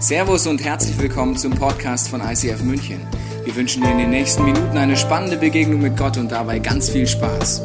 Servus 0.00 0.46
und 0.46 0.62
herzlich 0.62 0.96
willkommen 0.96 1.36
zum 1.36 1.50
Podcast 1.52 2.08
von 2.08 2.20
ICF 2.20 2.62
München. 2.62 3.00
Wir 3.44 3.56
wünschen 3.56 3.82
dir 3.82 3.90
in 3.90 3.98
den 3.98 4.10
nächsten 4.10 4.44
Minuten 4.44 4.78
eine 4.78 4.96
spannende 4.96 5.36
Begegnung 5.36 5.80
mit 5.80 5.96
Gott 5.96 6.16
und 6.16 6.30
dabei 6.30 6.60
ganz 6.60 6.88
viel 6.88 7.04
Spaß. 7.04 7.62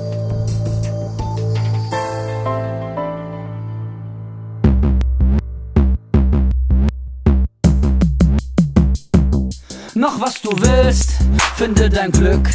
Mach 9.94 10.20
was 10.20 10.42
du 10.42 10.50
willst, 10.60 11.12
finde 11.56 11.88
dein 11.88 12.12
Glück, 12.12 12.50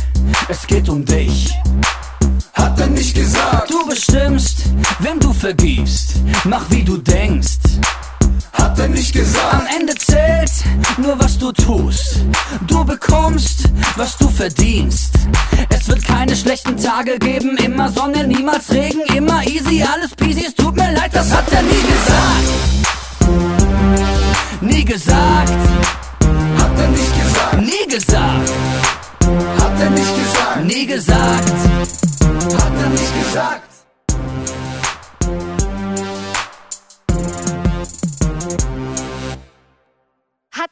es 0.49 0.67
geht 0.67 0.89
um 0.89 1.05
dich. 1.05 1.55
Hat 2.53 2.81
er 2.81 2.89
nicht 2.89 3.15
gesagt, 3.15 3.71
Du 3.71 3.87
bestimmst, 3.87 4.65
wem 4.99 5.21
du 5.21 5.33
vergibst, 5.33 6.21
mach 6.45 6.69
wie 6.71 6.83
du 6.83 6.97
denkst. 6.97 7.59
Hat 8.79 8.85
er 8.85 8.89
nicht 8.91 9.17
Am 9.17 9.23
gesagt, 9.23 9.75
Ende 9.79 9.95
zählt 9.95 10.53
nur 10.99 11.19
was 11.19 11.39
du 11.39 11.51
tust. 11.53 12.21
Du 12.67 12.85
bekommst, 12.85 13.65
was 13.97 14.17
du 14.17 14.29
verdienst. 14.29 15.15
Es 15.69 15.89
wird 15.89 16.05
keine 16.05 16.37
schlechten 16.37 16.77
Tage 16.77 17.19
geben, 17.19 17.57
immer 17.59 17.91
Sonne, 17.91 18.27
niemals 18.27 18.71
Regen, 18.71 19.03
immer 19.17 19.43
easy, 19.45 19.83
alles 19.83 20.15
peasy. 20.15 20.45
Es 20.47 20.55
tut 20.55 20.77
mir 20.77 20.93
leid, 20.93 21.11
das 21.13 21.33
hat 21.33 21.53
er 21.53 21.63
nie 21.63 21.83
gesagt. 21.93 22.49
Nie 24.61 24.85
gesagt, 24.85 25.53
hat 26.59 26.79
er 26.79 26.89
nicht 26.89 27.15
gesagt, 27.21 27.61
nie 27.61 27.87
gesagt, 27.89 28.53
hat 29.59 29.81
er 29.81 29.91
nicht 29.91 30.17
gesagt, 30.17 30.65
nie 30.65 30.87
gesagt. 30.87 31.53
hat 32.55 32.73
er 32.83 32.91
nicht 32.91 33.25
gesagt. 33.25 33.68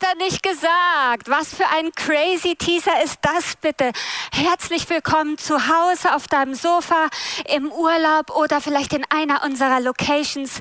Hat 0.03 0.11
er 0.11 0.17
nicht 0.17 0.43
gesagt. 0.43 1.27
Was 1.29 1.55
für 1.55 1.67
ein 1.69 1.91
crazy 1.93 2.55
Teaser 2.55 3.03
ist 3.03 3.19
das 3.23 3.57
bitte? 3.57 3.93
Herzlich 4.31 4.91
willkommen 4.91 5.39
zu 5.39 5.69
Hause 5.69 6.15
auf 6.15 6.27
deinem 6.27 6.55
Sofa, 6.55 7.09
im 7.49 7.73
Urlaub 7.73 8.31
oder 8.37 8.61
vielleicht 8.61 8.93
in 8.93 9.05
einer 9.09 9.43
unserer 9.43 9.81
Locations. 9.81 10.61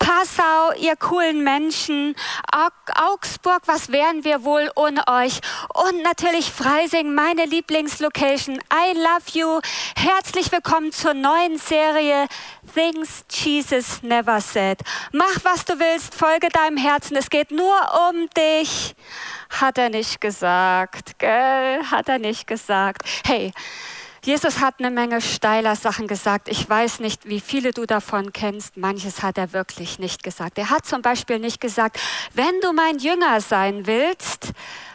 Passau, 0.00 0.72
ihr 0.80 0.96
coolen 0.96 1.44
Menschen. 1.44 2.16
Au- 2.50 3.12
Augsburg, 3.12 3.62
was 3.66 3.92
wären 3.92 4.24
wir 4.24 4.42
wohl 4.42 4.68
ohne 4.74 5.06
euch? 5.06 5.38
Und 5.74 6.02
natürlich 6.02 6.50
Freising, 6.50 7.14
meine 7.14 7.44
Lieblingslocation. 7.44 8.56
I 8.56 8.94
love 8.98 9.30
you. 9.38 9.60
Herzlich 9.94 10.50
willkommen 10.50 10.90
zur 10.90 11.14
neuen 11.14 11.56
Serie 11.58 12.26
Things 12.74 13.24
Jesus 13.30 14.02
Never 14.02 14.40
Said. 14.40 14.80
Mach, 15.12 15.44
was 15.44 15.64
du 15.64 15.78
willst, 15.78 16.14
folge 16.14 16.48
deinem 16.48 16.76
Herzen. 16.76 17.16
Es 17.16 17.28
geht 17.28 17.50
nur 17.50 17.76
um 18.08 18.28
dich. 18.30 18.94
Hat 19.50 19.78
er 19.78 19.90
nicht 19.90 20.20
gesagt, 20.20 21.18
gell? 21.18 21.82
Hat 21.90 22.08
er 22.08 22.18
nicht 22.18 22.46
gesagt. 22.46 23.02
Hey, 23.24 23.52
Jesus 24.24 24.60
hat 24.60 24.76
eine 24.78 24.90
Menge 24.90 25.20
steiler 25.20 25.74
Sachen 25.74 26.06
gesagt. 26.06 26.48
Ich 26.48 26.68
weiß 26.68 27.00
nicht, 27.00 27.28
wie 27.28 27.40
viele 27.40 27.72
du 27.72 27.86
davon 27.86 28.32
kennst. 28.32 28.76
Manches 28.76 29.22
hat 29.22 29.36
er 29.36 29.52
wirklich 29.52 29.98
nicht 29.98 30.22
gesagt. 30.22 30.58
Er 30.58 30.70
hat 30.70 30.86
zum 30.86 31.02
Beispiel 31.02 31.40
nicht 31.40 31.60
gesagt, 31.60 31.98
wenn 32.32 32.60
du 32.60 32.72
mein 32.72 32.98
Jünger 32.98 33.40
sein 33.40 33.86
willst, 33.86 34.52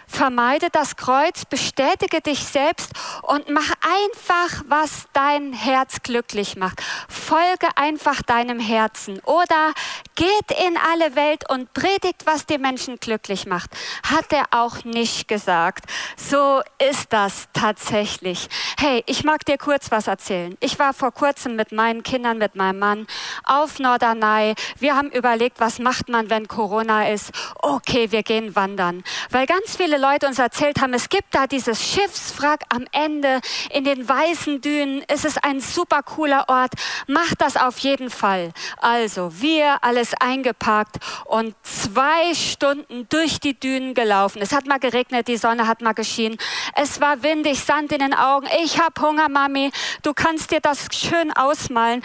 vermeide 0.07 0.69
das 0.71 0.95
Kreuz, 0.95 1.45
bestätige 1.45 2.21
dich 2.21 2.39
selbst 2.39 2.91
und 3.21 3.49
mach 3.49 3.71
einfach, 3.81 4.63
was 4.67 5.05
dein 5.13 5.53
Herz 5.53 6.01
glücklich 6.01 6.55
macht. 6.55 6.81
Folge 7.07 7.67
einfach 7.75 8.21
deinem 8.21 8.59
Herzen 8.59 9.19
oder 9.25 9.73
geht 10.15 10.51
in 10.65 10.77
alle 10.77 11.15
Welt 11.15 11.49
und 11.49 11.73
predigt, 11.73 12.25
was 12.25 12.45
die 12.45 12.57
Menschen 12.57 12.99
glücklich 12.99 13.45
macht. 13.45 13.69
Hat 14.03 14.31
er 14.31 14.45
auch 14.51 14.83
nicht 14.83 15.27
gesagt. 15.27 15.85
So 16.15 16.61
ist 16.89 17.13
das 17.13 17.49
tatsächlich. 17.53 18.47
Hey, 18.79 19.03
ich 19.05 19.23
mag 19.23 19.45
dir 19.45 19.57
kurz 19.57 19.91
was 19.91 20.07
erzählen. 20.07 20.57
Ich 20.59 20.79
war 20.79 20.93
vor 20.93 21.11
kurzem 21.11 21.55
mit 21.55 21.71
meinen 21.71 22.03
Kindern, 22.03 22.37
mit 22.37 22.55
meinem 22.55 22.79
Mann 22.79 23.07
auf 23.43 23.79
Norderney. 23.79 24.55
Wir 24.79 24.95
haben 24.95 25.11
überlegt, 25.11 25.59
was 25.59 25.79
macht 25.79 26.09
man, 26.09 26.29
wenn 26.29 26.47
Corona 26.47 27.09
ist. 27.09 27.31
Okay, 27.55 28.11
wir 28.11 28.23
gehen 28.23 28.55
wandern. 28.55 29.03
Weil 29.29 29.45
ganz 29.45 29.75
viele 29.75 29.96
Leute 29.97 30.27
uns 30.27 30.39
erzählt 30.39 30.81
haben, 30.81 30.93
es 30.93 31.09
gibt 31.09 31.33
da 31.33 31.47
dieses 31.47 31.83
Schiffswrack 31.83 32.63
am 32.69 32.85
Ende 32.91 33.41
in 33.71 33.83
den 33.83 34.07
weißen 34.07 34.61
Dünen. 34.61 35.03
Es 35.07 35.25
ist 35.25 35.43
ein 35.43 35.59
super 35.59 36.03
cooler 36.03 36.45
Ort. 36.47 36.73
Mach 37.07 37.35
das 37.35 37.57
auf 37.57 37.79
jeden 37.79 38.09
Fall. 38.09 38.51
Also, 38.77 39.41
wir 39.41 39.83
alles 39.83 40.13
eingepackt 40.13 40.97
und 41.25 41.55
zwei 41.63 42.33
Stunden 42.33 43.07
durch 43.09 43.39
die 43.39 43.59
Dünen 43.59 43.93
gelaufen. 43.93 44.41
Es 44.41 44.53
hat 44.53 44.65
mal 44.65 44.79
geregnet, 44.79 45.27
die 45.27 45.37
Sonne 45.37 45.67
hat 45.67 45.81
mal 45.81 45.93
geschienen. 45.93 46.37
Es 46.75 47.01
war 47.01 47.23
windig, 47.23 47.63
Sand 47.63 47.91
in 47.91 47.99
den 47.99 48.13
Augen. 48.13 48.47
Ich 48.63 48.79
hab 48.79 48.99
Hunger, 49.01 49.29
Mami. 49.29 49.71
Du 50.03 50.13
kannst 50.13 50.51
dir 50.51 50.59
das 50.59 50.87
schön 50.91 51.31
ausmalen. 51.33 52.01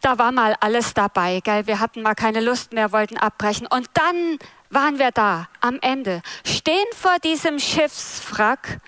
Da 0.00 0.18
war 0.18 0.32
mal 0.32 0.54
alles 0.60 0.92
dabei, 0.92 1.40
gell? 1.42 1.66
Wir 1.66 1.80
hatten 1.80 2.02
mal 2.02 2.14
keine 2.14 2.40
Lust 2.40 2.72
mehr, 2.72 2.92
wollten 2.92 3.16
abbrechen. 3.16 3.66
Und 3.66 3.88
dann 3.94 4.38
waren 4.70 4.98
wir 4.98 5.10
da 5.10 5.48
am 5.60 5.78
Ende, 5.80 6.22
stehen 6.44 6.86
vor 6.94 7.18
diesem 7.22 7.58
Schiffswrack. 7.58 8.80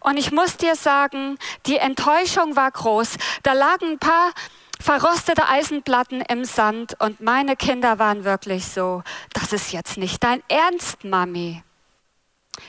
Und 0.00 0.16
ich 0.16 0.32
muss 0.32 0.56
dir 0.56 0.74
sagen, 0.74 1.38
die 1.66 1.78
Enttäuschung 1.78 2.56
war 2.56 2.70
groß. 2.70 3.16
Da 3.42 3.52
lagen 3.52 3.92
ein 3.92 3.98
paar 3.98 4.32
verrostete 4.80 5.48
Eisenplatten 5.48 6.22
im 6.22 6.44
Sand 6.44 7.00
und 7.00 7.20
meine 7.20 7.54
Kinder 7.54 7.98
waren 7.98 8.24
wirklich 8.24 8.66
so, 8.66 9.02
das 9.32 9.52
ist 9.52 9.72
jetzt 9.72 9.96
nicht 9.96 10.22
dein 10.24 10.42
Ernst, 10.48 11.04
Mami. 11.04 11.62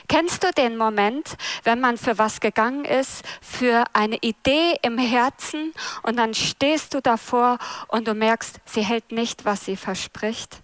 Kennst 0.08 0.42
du 0.44 0.50
den 0.50 0.76
Moment, 0.76 1.36
wenn 1.64 1.80
man 1.80 1.98
für 1.98 2.16
was 2.16 2.40
gegangen 2.40 2.84
ist, 2.84 3.22
für 3.42 3.84
eine 3.92 4.16
Idee 4.16 4.78
im 4.82 4.96
Herzen 4.96 5.74
und 6.02 6.16
dann 6.16 6.34
stehst 6.34 6.94
du 6.94 7.02
davor 7.02 7.58
und 7.88 8.08
du 8.08 8.14
merkst, 8.14 8.60
sie 8.64 8.82
hält 8.82 9.12
nicht, 9.12 9.44
was 9.44 9.64
sie 9.64 9.76
verspricht? 9.76 10.63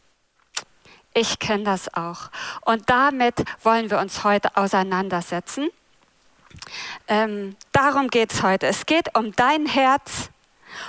Ich 1.12 1.38
kenne 1.38 1.64
das 1.64 1.92
auch. 1.94 2.30
Und 2.62 2.88
damit 2.88 3.44
wollen 3.62 3.90
wir 3.90 3.98
uns 3.98 4.22
heute 4.22 4.56
auseinandersetzen. 4.56 5.70
Ähm, 7.08 7.56
darum 7.72 8.08
geht 8.08 8.32
es 8.32 8.42
heute. 8.42 8.66
Es 8.66 8.86
geht 8.86 9.16
um 9.16 9.32
dein 9.32 9.66
Herz 9.66 10.30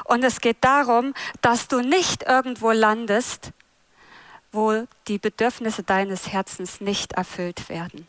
und 0.06 0.24
es 0.24 0.42
geht 0.42 0.58
darum, 0.62 1.14
dass 1.42 1.68
du 1.68 1.82
nicht 1.82 2.24
irgendwo 2.24 2.72
landest, 2.72 3.52
wo 4.52 4.86
die 5.08 5.18
Bedürfnisse 5.18 5.84
deines 5.84 6.32
Herzens 6.32 6.82
nicht 6.82 7.14
erfüllt 7.14 7.70
werden. 7.70 8.08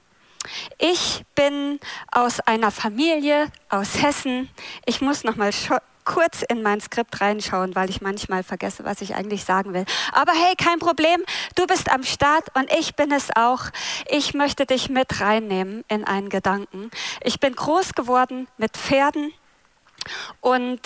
Ich 0.79 1.25
bin 1.35 1.79
aus 2.11 2.41
einer 2.41 2.73
Familie 2.73 3.51
aus 3.69 4.03
Hessen. 4.03 4.51
Ich 4.85 5.01
muss 5.01 5.25
noch 5.25 5.37
mal 5.37 5.53
kurz 6.05 6.43
in 6.43 6.63
mein 6.63 6.81
Skript 6.81 7.21
reinschauen, 7.21 7.75
weil 7.75 7.91
ich 7.91 8.01
manchmal 8.01 8.43
vergesse, 8.43 8.85
was 8.85 9.01
ich 9.01 9.15
eigentlich 9.15 9.45
sagen 9.45 9.75
will. 9.75 9.85
Aber 10.13 10.33
hey, 10.33 10.55
kein 10.57 10.79
Problem. 10.79 11.23
Du 11.55 11.67
bist 11.67 11.91
am 11.91 12.03
Start 12.03 12.55
und 12.55 12.71
ich 12.73 12.95
bin 12.97 13.13
es 13.13 13.29
auch. 13.35 13.65
Ich 14.09 14.35
möchte 14.35 14.67
dich 14.67 14.89
mit 14.89 15.21
reinnehmen 15.21 15.85
in 15.89 16.05
einen 16.05 16.29
Gedanken. 16.29 16.91
Ich 17.23 17.41
bin 17.41 17.55
groß 17.55 17.95
geworden 17.95 18.49
mit 18.59 18.77
Pferden 18.77 19.33
und 20.41 20.81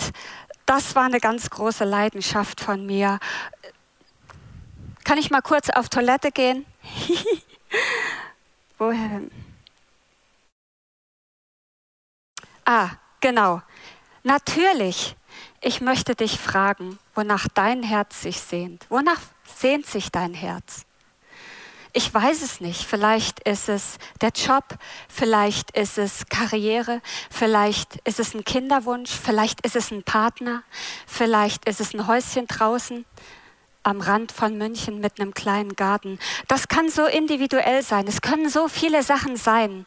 das 0.65 0.95
war 0.95 1.05
eine 1.05 1.19
ganz 1.19 1.49
große 1.49 1.85
Leidenschaft 1.85 2.61
von 2.61 2.85
mir. 2.85 3.19
Kann 5.03 5.17
ich 5.17 5.31
mal 5.31 5.41
kurz 5.41 5.69
auf 5.69 5.89
Toilette 5.89 6.31
gehen? 6.31 6.65
Denn? 8.79 9.31
Ah, 12.65 12.89
genau. 13.21 13.61
Natürlich. 14.27 15.15
Ich 15.61 15.79
möchte 15.79 16.13
dich 16.13 16.37
fragen, 16.37 16.99
wonach 17.15 17.47
dein 17.53 17.81
Herz 17.81 18.23
sich 18.23 18.41
sehnt. 18.41 18.85
Wonach 18.89 19.21
sehnt 19.45 19.85
sich 19.85 20.11
dein 20.11 20.33
Herz? 20.33 20.85
Ich 21.93 22.13
weiß 22.13 22.41
es 22.41 22.59
nicht. 22.59 22.83
Vielleicht 22.83 23.39
ist 23.47 23.69
es 23.69 23.97
der 24.19 24.31
Job, 24.31 24.65
vielleicht 25.07 25.71
ist 25.71 25.97
es 25.97 26.25
Karriere, 26.27 27.01
vielleicht 27.31 27.95
ist 28.03 28.19
es 28.19 28.33
ein 28.33 28.43
Kinderwunsch, 28.43 29.11
vielleicht 29.11 29.61
ist 29.61 29.77
es 29.77 29.91
ein 29.91 30.03
Partner, 30.03 30.61
vielleicht 31.05 31.63
ist 31.63 31.79
es 31.79 31.93
ein 31.93 32.05
Häuschen 32.05 32.47
draußen 32.47 33.05
am 33.83 34.01
Rand 34.01 34.33
von 34.33 34.57
München 34.57 34.99
mit 34.99 35.21
einem 35.21 35.33
kleinen 35.33 35.77
Garten. 35.77 36.19
Das 36.49 36.67
kann 36.67 36.89
so 36.89 37.05
individuell 37.05 37.81
sein. 37.81 38.05
Es 38.07 38.19
können 38.19 38.49
so 38.49 38.67
viele 38.67 39.03
Sachen 39.03 39.37
sein, 39.37 39.85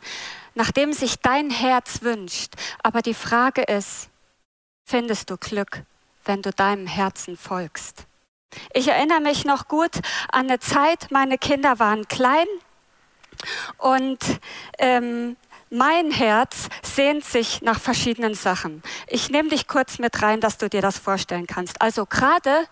nachdem 0.54 0.94
sich 0.94 1.16
dein 1.20 1.50
Herz 1.50 2.00
wünscht. 2.00 2.54
Aber 2.82 3.02
die 3.02 3.12
Frage 3.12 3.60
ist, 3.64 4.09
findest 4.90 5.30
du 5.30 5.36
Glück, 5.36 5.84
wenn 6.24 6.42
du 6.42 6.50
deinem 6.50 6.88
Herzen 6.88 7.36
folgst? 7.36 8.06
Ich 8.74 8.88
erinnere 8.88 9.20
mich 9.20 9.44
noch 9.44 9.68
gut 9.68 10.00
an 10.32 10.48
eine 10.48 10.58
Zeit, 10.58 11.12
meine 11.12 11.38
Kinder 11.38 11.78
waren 11.78 12.08
klein 12.08 12.48
und 13.78 14.18
ähm, 14.78 15.36
mein 15.70 16.10
Herz 16.10 16.68
sehnt 16.82 17.24
sich 17.24 17.62
nach 17.62 17.80
verschiedenen 17.80 18.34
Sachen. 18.34 18.82
Ich 19.06 19.30
nehme 19.30 19.48
dich 19.48 19.68
kurz 19.68 19.98
mit 19.98 20.20
rein, 20.20 20.40
dass 20.40 20.58
du 20.58 20.68
dir 20.68 20.82
das 20.82 20.98
vorstellen 20.98 21.46
kannst. 21.46 21.80
Also 21.80 22.06
gerade, 22.06 22.66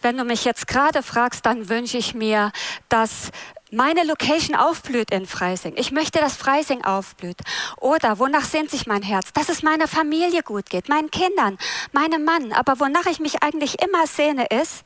wenn 0.00 0.16
du 0.16 0.24
mich 0.24 0.44
jetzt 0.44 0.66
gerade 0.66 1.02
fragst, 1.02 1.44
dann 1.44 1.68
wünsche 1.68 1.98
ich 1.98 2.14
mir, 2.14 2.50
dass 2.88 3.30
meine 3.70 4.04
Location 4.04 4.56
aufblüht 4.56 5.10
in 5.10 5.26
Freising. 5.26 5.74
Ich 5.76 5.92
möchte, 5.92 6.20
dass 6.20 6.36
Freising 6.36 6.84
aufblüht. 6.84 7.38
Oder 7.76 8.18
wonach 8.18 8.44
sehnt 8.44 8.70
sich 8.70 8.86
mein 8.86 9.02
Herz? 9.02 9.32
Dass 9.34 9.50
es 9.50 9.62
meiner 9.62 9.86
Familie 9.86 10.42
gut 10.42 10.70
geht, 10.70 10.88
meinen 10.88 11.10
Kindern, 11.10 11.58
meinem 11.92 12.24
Mann. 12.24 12.52
Aber 12.52 12.80
wonach 12.80 13.04
ich 13.06 13.20
mich 13.20 13.42
eigentlich 13.42 13.82
immer 13.82 14.06
sehne, 14.06 14.46
ist, 14.46 14.84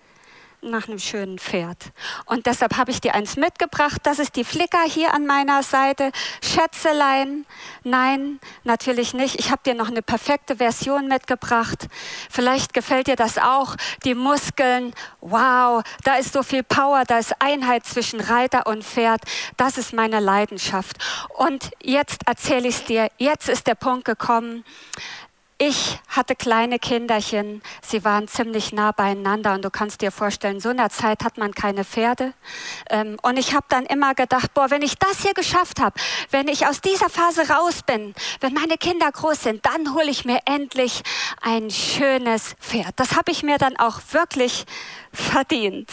nach 0.62 0.88
einem 0.88 0.98
schönen 0.98 1.38
Pferd. 1.38 1.92
Und 2.26 2.46
deshalb 2.46 2.76
habe 2.76 2.90
ich 2.90 3.00
dir 3.00 3.14
eins 3.14 3.36
mitgebracht. 3.36 4.00
Das 4.04 4.18
ist 4.18 4.36
die 4.36 4.44
Flicker 4.44 4.82
hier 4.86 5.12
an 5.12 5.26
meiner 5.26 5.62
Seite. 5.62 6.12
Schätzelein. 6.42 7.46
Nein, 7.84 8.40
natürlich 8.64 9.14
nicht. 9.14 9.38
Ich 9.38 9.50
habe 9.50 9.62
dir 9.64 9.74
noch 9.74 9.88
eine 9.88 10.02
perfekte 10.02 10.56
Version 10.56 11.08
mitgebracht. 11.08 11.88
Vielleicht 12.30 12.74
gefällt 12.74 13.08
dir 13.08 13.16
das 13.16 13.38
auch. 13.38 13.76
Die 14.04 14.14
Muskeln. 14.14 14.94
Wow, 15.20 15.82
da 16.04 16.16
ist 16.16 16.32
so 16.32 16.42
viel 16.42 16.62
Power. 16.62 17.04
Da 17.06 17.18
ist 17.18 17.34
Einheit 17.40 17.84
zwischen 17.84 18.20
Reiter 18.20 18.66
und 18.66 18.84
Pferd. 18.84 19.22
Das 19.56 19.78
ist 19.78 19.92
meine 19.92 20.20
Leidenschaft. 20.20 20.96
Und 21.36 21.70
jetzt 21.82 22.20
erzähle 22.26 22.68
ich 22.68 22.76
es 22.76 22.84
dir. 22.84 23.08
Jetzt 23.18 23.48
ist 23.48 23.66
der 23.66 23.74
Punkt 23.74 24.04
gekommen. 24.04 24.64
Ich 25.64 26.00
hatte 26.08 26.34
kleine 26.34 26.80
Kinderchen, 26.80 27.62
sie 27.86 28.04
waren 28.04 28.26
ziemlich 28.26 28.72
nah 28.72 28.90
beieinander 28.90 29.54
und 29.54 29.64
du 29.64 29.70
kannst 29.70 30.00
dir 30.00 30.10
vorstellen, 30.10 30.58
so 30.58 30.70
in 30.70 30.78
der 30.78 30.90
Zeit 30.90 31.22
hat 31.22 31.38
man 31.38 31.54
keine 31.54 31.84
Pferde. 31.84 32.34
Ähm, 32.90 33.16
und 33.22 33.38
ich 33.38 33.54
habe 33.54 33.66
dann 33.68 33.86
immer 33.86 34.16
gedacht, 34.16 34.52
boah, 34.54 34.70
wenn 34.70 34.82
ich 34.82 34.98
das 34.98 35.22
hier 35.22 35.34
geschafft 35.34 35.78
habe, 35.78 35.94
wenn 36.30 36.48
ich 36.48 36.66
aus 36.66 36.80
dieser 36.80 37.08
Phase 37.08 37.48
raus 37.48 37.84
bin, 37.86 38.12
wenn 38.40 38.54
meine 38.54 38.76
Kinder 38.76 39.12
groß 39.12 39.40
sind, 39.40 39.64
dann 39.64 39.94
hole 39.94 40.10
ich 40.10 40.24
mir 40.24 40.40
endlich 40.46 41.04
ein 41.42 41.70
schönes 41.70 42.56
Pferd. 42.58 42.94
Das 42.96 43.14
habe 43.14 43.30
ich 43.30 43.44
mir 43.44 43.58
dann 43.58 43.76
auch 43.76 44.00
wirklich 44.10 44.64
verdient. 45.12 45.88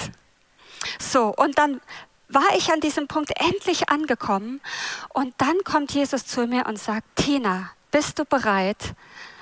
So, 0.98 1.32
und 1.38 1.60
dann 1.60 1.80
war 2.28 2.56
ich 2.58 2.74
an 2.74 2.80
diesem 2.80 3.08
Punkt 3.08 3.34
endlich 3.40 3.88
angekommen 3.90 4.62
und 5.10 5.36
dann 5.38 5.64
kommt 5.64 5.92
Jesus 5.92 6.26
zu 6.26 6.48
mir 6.48 6.66
und 6.66 6.80
sagt, 6.80 7.06
Tina, 7.18 7.70
bist 7.92 8.18
du 8.18 8.26
bereit, 8.26 8.96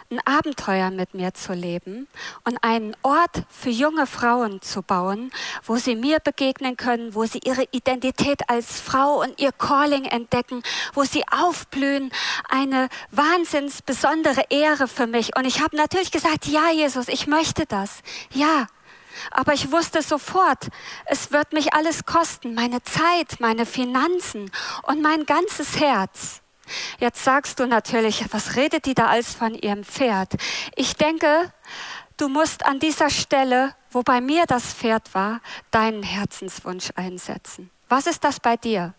ein 0.09 0.19
Abenteuer 0.25 0.89
mit 0.89 1.13
mir 1.13 1.33
zu 1.33 1.54
leben 1.54 2.07
und 2.45 2.57
einen 2.63 2.95
Ort 3.01 3.44
für 3.50 3.69
junge 3.69 4.07
Frauen 4.07 4.62
zu 4.62 4.81
bauen, 4.81 5.31
wo 5.63 5.75
sie 5.75 5.95
mir 5.95 6.19
begegnen 6.19 6.77
können, 6.77 7.13
wo 7.13 7.25
sie 7.25 7.39
ihre 7.44 7.65
Identität 7.71 8.50
als 8.50 8.80
Frau 8.80 9.21
und 9.21 9.39
ihr 9.39 9.51
Calling 9.51 10.06
entdecken, 10.06 10.63
wo 10.94 11.04
sie 11.04 11.24
aufblühen. 11.30 12.12
Eine 12.48 12.88
wahnsinns 13.12 13.81
besondere 13.81 14.44
Ehre 14.50 14.88
für 14.88 15.07
mich. 15.07 15.36
Und 15.36 15.45
ich 15.45 15.62
habe 15.62 15.75
natürlich 15.75 16.12
gesagt, 16.12 16.45
ja, 16.45 16.71
Jesus, 16.71 17.10
ich 17.10 17.27
möchte 17.27 17.65
das. 17.65 18.01
Ja, 18.31 18.68
aber 19.31 19.53
ich 19.53 19.71
wusste 19.71 20.01
sofort, 20.01 20.68
es 21.06 21.31
wird 21.31 21.51
mich 21.51 21.74
alles 21.74 22.06
kosten, 22.06 22.53
meine 22.53 22.81
Zeit, 22.83 23.39
meine 23.39 23.65
Finanzen 23.65 24.51
und 24.83 25.01
mein 25.01 25.25
ganzes 25.25 25.80
Herz. 25.80 26.42
Jetzt 26.99 27.23
sagst 27.23 27.59
du 27.59 27.67
natürlich, 27.67 28.25
was 28.31 28.55
redet 28.55 28.85
die 28.85 28.93
da 28.93 29.07
alles 29.07 29.33
von 29.33 29.53
ihrem 29.53 29.83
Pferd? 29.83 30.35
Ich 30.75 30.95
denke, 30.95 31.51
du 32.17 32.27
musst 32.27 32.65
an 32.65 32.79
dieser 32.79 33.09
Stelle, 33.09 33.75
wo 33.91 34.03
bei 34.03 34.21
mir 34.21 34.45
das 34.45 34.73
Pferd 34.73 35.13
war, 35.13 35.41
deinen 35.71 36.03
Herzenswunsch 36.03 36.89
einsetzen. 36.95 37.69
Was 37.89 38.07
ist 38.07 38.23
das 38.23 38.39
bei 38.39 38.57
dir? 38.57 38.93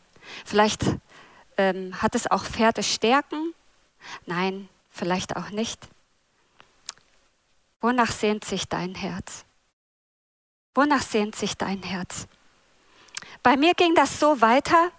Vielleicht 0.44 0.84
ähm, 1.56 2.00
hat 2.00 2.14
es 2.14 2.30
auch 2.30 2.44
Pferdestärken? 2.44 3.54
Nein, 4.26 4.68
vielleicht 4.90 5.36
auch 5.36 5.50
nicht. 5.50 5.88
Wonach 7.80 8.10
sehnt 8.10 8.44
sich 8.44 8.68
dein 8.68 8.94
Herz? 8.94 9.44
Wonach 10.74 11.02
sehnt 11.02 11.36
sich 11.36 11.56
dein 11.56 11.82
Herz? 11.82 12.26
Bei 13.42 13.56
mir 13.56 13.74
ging 13.74 13.94
das 13.94 14.18
so 14.18 14.40
weiter, 14.40 14.90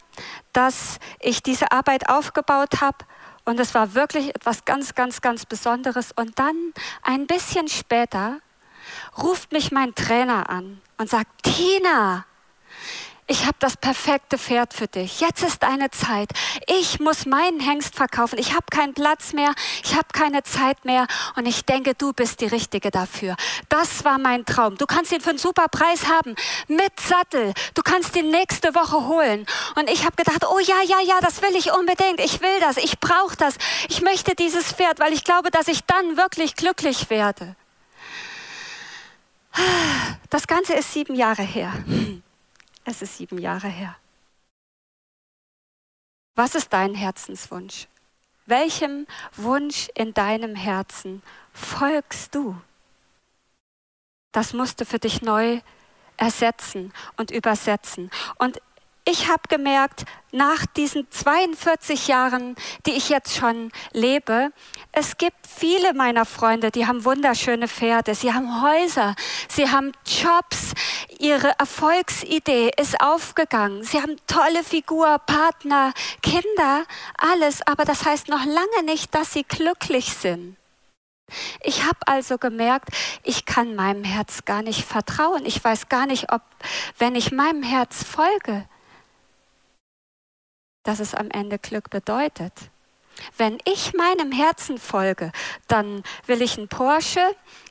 dass 0.54 1.00
ich 1.20 1.44
diese 1.44 1.72
Arbeit 1.72 2.10
aufgebaut 2.10 2.82
habe. 2.82 2.98
Und 3.46 3.60
es 3.60 3.74
war 3.74 3.96
wirklich 3.96 4.36
etwas 4.36 4.66
ganz, 4.66 4.96
ganz, 4.96 5.22
ganz 5.22 5.46
Besonderes. 5.46 6.12
Und 6.16 6.38
dann, 6.38 6.74
ein 7.02 7.26
bisschen 7.28 7.68
später, 7.68 8.40
ruft 9.18 9.52
mich 9.52 9.72
mein 9.72 9.96
Trainer 9.96 10.50
an 10.50 10.82
und 10.98 11.10
sagt, 11.10 11.44
Tina, 11.44 12.26
ich 13.30 13.46
habe 13.46 13.56
das 13.60 13.78
perfekte 13.78 14.40
Pferd 14.40 14.74
für 14.74 14.88
dich. 14.88 15.22
Jetzt 15.22 15.44
ist 15.44 15.62
deine 15.62 15.92
Zeit. 15.92 16.32
Ich 16.66 17.00
muss 17.00 17.28
meinen 17.28 17.60
Hengst 17.60 17.96
verkaufen. 17.96 18.40
Ich 18.40 18.56
habe 18.56 18.66
keinen 18.72 18.96
Platz 18.96 19.34
mehr. 19.34 19.54
Ich 19.84 19.94
habe 19.94 20.08
keine 20.12 20.42
Zeit 20.42 20.84
mehr. 20.84 21.06
Und 21.36 21.46
ich 21.46 21.64
denke, 21.64 21.94
du 21.94 22.12
bist 22.12 22.42
die 22.42 22.48
Richtige 22.48 22.90
dafür. 22.90 23.36
Das 23.70 24.04
war 24.04 24.18
mein 24.18 24.46
Traum. 24.46 24.78
Du 24.78 24.88
kannst 24.88 25.12
ihn 25.12 25.22
für 25.22 25.30
einen 25.30 25.38
super 25.38 25.68
Preis 25.68 26.08
haben. 26.08 26.36
Mit 26.68 27.00
Sattel. 27.00 27.54
Du 27.76 27.84
kannst 27.84 28.16
ihn 28.16 28.32
nächste 28.32 28.74
Woche 28.74 29.08
holen. 29.08 29.46
Und 29.76 29.92
ich 29.92 30.06
habe 30.06 30.16
gedacht, 30.16 30.44
oh 30.50 30.60
ja, 30.60 30.82
ja, 30.88 31.00
ja, 31.06 31.20
das 31.22 31.44
will 31.44 31.56
ich 31.56 31.72
unbedingt. 31.72 32.20
Ich 32.20 32.42
will 32.42 32.60
das. 32.62 32.78
Ich 32.78 33.00
brauche 33.00 33.36
das. 33.38 33.56
Ich 33.90 34.02
möchte 34.02 34.34
dieses 34.34 34.74
Pferd, 34.74 35.00
weil 35.00 35.14
ich 35.14 35.24
glaube, 35.24 35.52
dass 35.52 35.68
ich 35.68 35.84
dann 35.84 36.18
wirklich 36.18 36.56
glücklich 36.56 37.12
werde. 37.12 37.56
Das 40.32 40.48
Ganze 40.48 40.74
ist 40.74 40.94
sieben 40.94 41.14
Jahre 41.14 41.44
her. 41.44 41.74
Es 42.90 43.04
ist 43.04 43.18
sieben 43.18 43.38
Jahre 43.38 43.68
her. 43.68 43.96
Was 46.34 46.56
ist 46.56 46.74
dein 46.74 46.96
Herzenswunsch? 46.96 47.88
Welchem 48.48 49.06
Wunsch 49.36 49.90
in 49.94 50.16
deinem 50.16 50.56
Herzen 50.56 51.22
folgst 51.54 52.34
du? 52.34 52.60
Das 54.32 54.54
musst 54.54 54.82
du 54.82 54.86
für 54.86 54.98
dich 54.98 55.22
neu 55.22 55.62
ersetzen 56.18 56.92
und 57.16 57.30
übersetzen. 57.30 58.10
Und 58.40 58.60
ich 59.10 59.28
habe 59.28 59.42
gemerkt, 59.50 60.06
nach 60.32 60.66
diesen 60.68 61.10
42 61.10 62.08
Jahren, 62.08 62.56
die 62.86 62.92
ich 62.92 63.10
jetzt 63.10 63.36
schon 63.36 63.72
lebe, 63.92 64.52
es 64.92 65.18
gibt 65.18 65.48
viele 65.48 65.94
meiner 65.94 66.26
Freunde, 66.26 66.70
die 66.70 66.86
haben 66.86 67.04
wunderschöne 67.04 67.68
Pferde, 67.68 68.14
sie 68.14 68.34
haben 68.34 68.62
Häuser, 68.62 69.16
sie 69.48 69.70
haben 69.70 69.92
Jobs, 70.06 70.74
ihre 71.18 71.58
Erfolgsidee 71.58 72.72
ist 72.80 73.02
aufgegangen, 73.02 73.84
sie 73.84 74.00
haben 74.00 74.18
tolle 74.28 74.64
Figur, 74.64 75.18
Partner, 75.26 75.94
Kinder, 76.22 76.84
alles, 77.18 77.66
aber 77.66 77.86
das 77.86 78.06
heißt 78.06 78.28
noch 78.28 78.46
lange 78.46 78.86
nicht, 78.86 79.16
dass 79.16 79.34
sie 79.34 79.44
glücklich 79.44 80.14
sind. 80.14 80.56
Ich 81.62 81.84
habe 81.84 82.00
also 82.06 82.38
gemerkt, 82.38 82.90
ich 83.24 83.46
kann 83.46 83.76
meinem 83.76 84.04
Herz 84.04 84.46
gar 84.46 84.64
nicht 84.64 84.84
vertrauen. 84.84 85.46
Ich 85.46 85.64
weiß 85.64 85.88
gar 85.88 86.08
nicht, 86.08 86.32
ob, 86.32 86.42
wenn 86.98 87.14
ich 87.14 87.32
meinem 87.32 87.62
Herz 87.62 88.04
folge, 88.04 88.66
dass 90.84 91.00
es 91.00 91.14
am 91.14 91.30
Ende 91.32 91.60
Glück 91.60 91.90
bedeutet. 91.90 92.54
Wenn 93.38 93.58
ich 93.66 93.94
meinem 93.94 94.32
Herzen 94.32 94.78
folge, 94.78 95.32
dann 95.68 96.04
will 96.26 96.42
ich 96.42 96.58
ein 96.58 96.68
Porsche, 96.68 97.22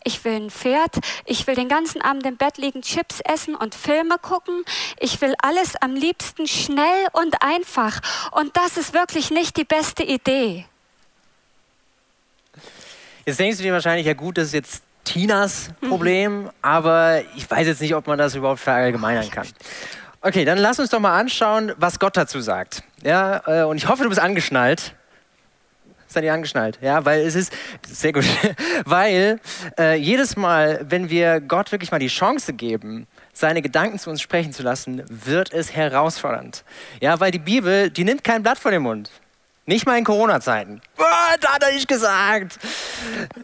ich 0.05 0.25
will 0.25 0.35
ein 0.35 0.50
Pferd, 0.50 0.97
ich 1.25 1.47
will 1.47 1.55
den 1.55 1.69
ganzen 1.69 2.03
Abend 2.03 2.27
im 2.27 2.37
Bett 2.37 2.59
liegen, 2.59 2.83
Chips 2.83 3.21
essen 3.21 3.55
und 3.55 3.75
Filme 3.75 4.19
gucken. 4.19 4.65
Ich 4.99 5.21
will 5.21 5.35
alles 5.43 5.75
am 5.77 5.95
liebsten 5.95 6.47
schnell 6.47 7.07
und 7.12 7.43
einfach. 7.43 8.00
Und 8.33 8.57
das 8.57 8.77
ist 8.77 8.93
wirklich 8.93 9.31
nicht 9.31 9.57
die 9.57 9.65
beste 9.65 10.03
Idee. 10.03 10.67
Jetzt 13.25 13.38
denkst 13.38 13.59
du 13.59 13.62
dir 13.62 13.73
wahrscheinlich, 13.73 14.07
ja 14.07 14.15
gut, 14.15 14.38
das 14.38 14.49
ist 14.49 14.55
jetzt 14.55 14.83
Tinas 15.05 15.71
Problem, 15.87 16.45
mhm. 16.45 16.50
aber 16.62 17.23
ich 17.37 17.50
weiß 17.50 17.67
jetzt 17.67 17.81
nicht, 17.81 17.95
ob 17.95 18.07
man 18.07 18.19
das 18.19 18.35
überhaupt 18.35 18.61
verallgemeinern 18.61 19.31
kann. 19.31 19.47
Okay, 20.21 20.45
dann 20.45 20.59
lass 20.59 20.81
uns 20.81 20.91
doch 20.91 20.99
mal 20.99 21.19
anschauen, 21.19 21.73
was 21.77 21.99
Gott 22.01 22.17
dazu 22.17 22.41
sagt. 22.41 22.83
Ja, 23.03 23.43
äh, 23.47 23.65
und 23.65 23.77
ich 23.77 23.89
hoffe, 23.89 24.03
du 24.03 24.09
bist 24.09 24.21
angeschnallt. 24.21 24.95
Seid 26.09 26.25
ihr 26.25 26.33
angeschnallt? 26.33 26.79
Ja, 26.81 27.05
weil 27.05 27.21
es 27.21 27.35
ist 27.35 27.53
sehr 27.87 28.13
gut, 28.13 28.25
weil 28.85 29.41
äh, 29.79 29.95
jedes 29.95 30.37
Mal, 30.37 30.85
wenn 30.89 31.11
wir 31.11 31.41
Gott 31.41 31.71
wirklich 31.71 31.93
mal 31.93 31.99
die 31.99 32.09
Chance 32.09 32.55
geben, 32.55 33.07
seine 33.33 33.63
Gedanken 33.63 33.99
zu 33.99 34.11
uns 34.11 34.21
sprechen 34.21 34.53
zu 34.53 34.63
lassen, 34.63 35.05
wird 35.09 35.53
es 35.53 35.77
herausfordernd. 35.77 36.65
Ja, 37.01 37.21
weil 37.21 37.31
die 37.31 37.39
Bibel, 37.39 37.91
die 37.91 38.05
nimmt 38.05 38.25
kein 38.25 38.43
Blatt 38.43 38.59
vor 38.59 38.71
den 38.71 38.83
Mund. 38.83 39.11
Nicht 39.69 39.85
mal 39.85 39.99
in 39.99 40.05
Corona-Zeiten. 40.05 40.81
Da 40.97 41.53
hat 41.53 41.63
er 41.63 41.73
nicht 41.73 41.87
gesagt. 41.87 42.59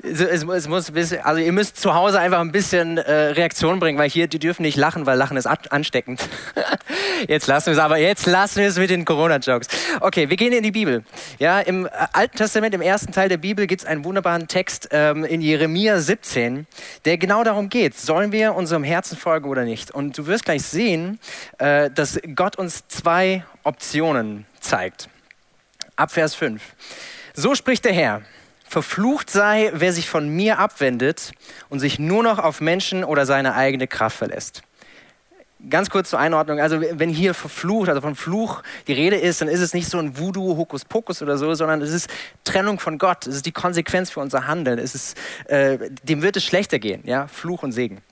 Es, 0.03 0.21
es, 0.21 0.43
es, 0.43 0.69
muss 0.69 0.91
bisschen, 0.91 1.21
also 1.21 1.39
ihr 1.39 1.53
müsst 1.53 1.77
zu 1.77 1.95
Hause 1.95 2.19
einfach 2.19 2.41
ein 2.41 2.51
bisschen 2.51 2.97
äh, 2.97 3.13
Reaktion 3.13 3.79
bringen, 3.79 3.99
weil 3.99 4.09
hier, 4.09 4.27
die 4.27 4.39
dürfen 4.39 4.63
nicht 4.63 4.79
lachen, 4.79 5.05
weil 5.05 5.19
Lachen 5.19 5.37
ist 5.37 5.47
ansteckend. 5.47 6.27
jetzt 7.29 7.47
lassen 7.47 7.67
wir 7.67 7.73
es, 7.75 7.79
aber 7.79 7.99
jetzt 7.99 8.25
lassen 8.25 8.61
wir 8.61 8.69
es 8.69 8.79
mit 8.79 8.89
den 8.89 9.05
Corona-Jokes. 9.05 9.69
Okay, 10.01 10.31
wir 10.31 10.39
gehen 10.39 10.55
in 10.55 10.63
die 10.63 10.71
Bibel. 10.71 11.05
Ja, 11.39 11.61
im 11.61 11.85
äh, 11.85 11.91
Alten 12.15 12.39
Testament, 12.39 12.75
im 12.75 12.81
ersten 12.81 13.13
Teil 13.13 13.29
der 13.29 13.37
Bibel, 13.37 13.67
gibt 13.67 13.83
es 13.83 13.87
einen 13.87 14.03
wunderbaren 14.07 14.49
Text 14.49 14.89
ähm, 14.93 15.27
in 15.27 15.43
Jeremia 15.43 16.01
17, 16.01 16.67
der 17.05 17.19
genau 17.19 17.45
darum 17.45 17.69
geht. 17.69 17.99
Sollen 17.99 18.33
wir 18.33 18.55
unserem 18.55 18.83
Herzen 18.83 19.19
folgen 19.19 19.51
oder 19.51 19.65
nicht? 19.65 19.91
Und 19.91 20.17
du 20.17 20.27
wirst 20.27 20.47
gleich 20.47 20.63
sehen, 20.63 21.19
äh, 21.59 21.91
dass 21.91 22.19
Gott 22.35 22.57
uns 22.57 22.89
zwei 22.89 23.45
Optionen 23.63 24.47
zeigt. 24.59 25.11
Ab 25.97 26.13
Vers 26.13 26.35
5. 26.35 26.63
So 27.35 27.55
spricht 27.55 27.85
der 27.85 27.93
Herr. 27.93 28.23
Verflucht 28.67 29.31
sei, 29.31 29.71
wer 29.75 29.93
sich 29.93 30.09
von 30.09 30.29
mir 30.29 30.59
abwendet 30.59 31.33
und 31.69 31.81
sich 31.81 31.99
nur 31.99 32.23
noch 32.23 32.39
auf 32.39 32.61
Menschen 32.61 33.05
oder 33.05 33.27
seine 33.27 33.55
eigene 33.55 33.87
Kraft 33.87 34.17
verlässt. 34.17 34.63
Ganz 35.71 35.89
kurz 35.91 36.11
zur 36.11 36.19
Einordnung. 36.19 36.61
Also, 36.61 36.81
wenn 36.81 37.09
hier 37.09 37.33
verflucht, 37.33 37.89
also 37.89 38.01
von 38.01 38.17
Fluch 38.17 38.63
die 38.87 38.93
Rede 38.93 39.17
ist, 39.17 39.41
dann 39.41 39.49
ist 39.49 39.61
es 39.61 39.73
nicht 39.73 39.89
so 39.89 39.99
ein 39.99 40.19
Voodoo, 40.19 40.57
Hokuspokus 40.57 41.23
oder 41.23 41.39
so, 41.39 41.55
sondern 41.55 41.81
es 41.81 41.91
ist 41.91 42.11
Trennung 42.43 42.81
von 42.81 42.99
Gott. 42.99 43.27
Es 43.27 43.37
ist 43.37 43.47
die 43.47 43.53
Konsequenz 43.53 44.11
für 44.11 44.21
unser 44.21 44.47
Handeln. 44.47 44.79
Es 44.79 44.95
ist, 44.95 45.17
äh, 45.47 45.79
dem 46.03 46.23
wird 46.23 46.37
es 46.37 46.45
schlechter 46.45 46.79
gehen. 46.79 47.03
Ja? 47.07 47.29
Fluch 47.29 47.63
und 47.63 47.73
Segen. 47.73 48.03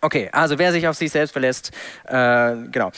Okay, 0.00 0.28
also 0.30 0.58
wer 0.58 0.72
sich 0.72 0.86
auf 0.86 0.96
sich 0.96 1.10
selbst 1.10 1.32
verlässt, 1.32 1.72
äh, 2.04 2.54
genau. 2.70 2.92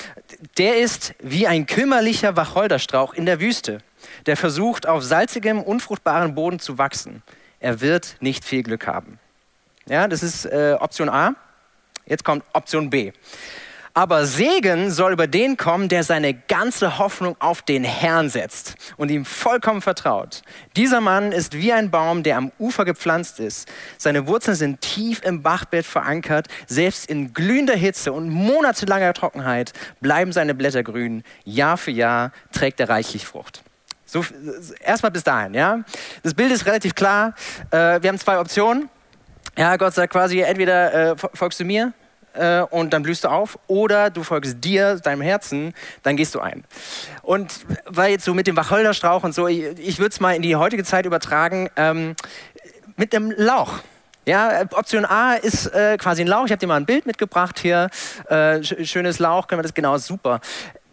Der 0.58 0.78
ist 0.78 1.14
wie 1.20 1.46
ein 1.46 1.64
kümmerlicher 1.64 2.36
Wacholderstrauch 2.36 3.14
in 3.14 3.24
der 3.24 3.40
Wüste, 3.40 3.78
der 4.26 4.36
versucht, 4.36 4.86
auf 4.86 5.02
salzigem, 5.02 5.62
unfruchtbaren 5.62 6.34
Boden 6.34 6.58
zu 6.58 6.78
wachsen. 6.78 7.22
Er 7.60 7.80
wird 7.80 8.16
nicht 8.20 8.44
viel 8.44 8.62
Glück 8.62 8.86
haben. 8.86 9.18
Ja, 9.88 10.06
das 10.06 10.22
ist 10.22 10.44
äh, 10.44 10.76
Option 10.78 11.08
A. 11.08 11.34
Jetzt 12.06 12.24
kommt 12.24 12.44
Option 12.52 12.90
B. 12.90 13.12
Aber 13.98 14.26
Segen 14.26 14.92
soll 14.92 15.12
über 15.12 15.26
den 15.26 15.56
kommen, 15.56 15.88
der 15.88 16.04
seine 16.04 16.32
ganze 16.32 16.98
Hoffnung 16.98 17.34
auf 17.40 17.62
den 17.62 17.82
Herrn 17.82 18.28
setzt 18.28 18.76
und 18.96 19.10
ihm 19.10 19.24
vollkommen 19.24 19.80
vertraut. 19.80 20.42
Dieser 20.76 21.00
Mann 21.00 21.32
ist 21.32 21.54
wie 21.54 21.72
ein 21.72 21.90
Baum, 21.90 22.22
der 22.22 22.36
am 22.36 22.52
Ufer 22.60 22.84
gepflanzt 22.84 23.40
ist. 23.40 23.68
Seine 23.96 24.28
Wurzeln 24.28 24.56
sind 24.56 24.82
tief 24.82 25.22
im 25.24 25.42
Bachbett 25.42 25.84
verankert. 25.84 26.46
Selbst 26.68 27.06
in 27.10 27.32
glühender 27.32 27.74
Hitze 27.74 28.12
und 28.12 28.28
monatelanger 28.28 29.14
Trockenheit 29.14 29.72
bleiben 30.00 30.32
seine 30.32 30.54
Blätter 30.54 30.84
grün. 30.84 31.24
Jahr 31.44 31.76
für 31.76 31.90
Jahr 31.90 32.30
trägt 32.52 32.78
er 32.78 32.90
reichlich 32.90 33.26
Frucht. 33.26 33.64
So, 34.10 34.24
erstmal 34.80 35.12
bis 35.12 35.22
dahin, 35.22 35.52
ja. 35.52 35.80
Das 36.22 36.32
Bild 36.32 36.50
ist 36.50 36.64
relativ 36.64 36.94
klar. 36.94 37.34
Äh, 37.70 38.00
wir 38.00 38.08
haben 38.08 38.18
zwei 38.18 38.40
Optionen. 38.40 38.88
Ja, 39.56 39.76
Gott 39.76 39.92
sagt 39.92 40.14
quasi, 40.14 40.40
entweder 40.40 41.12
äh, 41.12 41.16
folgst 41.34 41.60
du 41.60 41.64
mir 41.64 41.92
äh, 42.32 42.62
und 42.62 42.94
dann 42.94 43.02
blühst 43.02 43.24
du 43.24 43.28
auf 43.28 43.58
oder 43.66 44.08
du 44.08 44.22
folgst 44.22 44.64
dir, 44.64 44.96
deinem 44.96 45.20
Herzen, 45.20 45.74
dann 46.02 46.16
gehst 46.16 46.34
du 46.34 46.40
ein. 46.40 46.64
Und 47.20 47.52
weil 47.84 48.12
jetzt 48.12 48.24
so 48.24 48.32
mit 48.32 48.46
dem 48.46 48.56
Wacholderstrauch 48.56 49.24
und 49.24 49.34
so, 49.34 49.46
ich, 49.46 49.62
ich 49.78 49.98
würde 49.98 50.10
es 50.10 50.20
mal 50.20 50.34
in 50.34 50.40
die 50.40 50.56
heutige 50.56 50.84
Zeit 50.84 51.04
übertragen, 51.04 51.68
ähm, 51.76 52.16
mit 52.96 53.12
dem 53.12 53.30
Lauch. 53.30 53.80
Ja, 54.24 54.62
Option 54.72 55.04
A 55.04 55.34
ist 55.34 55.66
äh, 55.66 55.98
quasi 55.98 56.22
ein 56.22 56.28
Lauch. 56.28 56.46
Ich 56.46 56.50
habe 56.50 56.58
dir 56.58 56.66
mal 56.66 56.76
ein 56.76 56.86
Bild 56.86 57.04
mitgebracht 57.04 57.58
hier. 57.58 57.90
Äh, 58.28 58.62
schönes 58.62 59.18
Lauch, 59.18 59.48
können 59.48 59.58
wir 59.58 59.64
das 59.64 59.74
genau 59.74 59.98
super. 59.98 60.40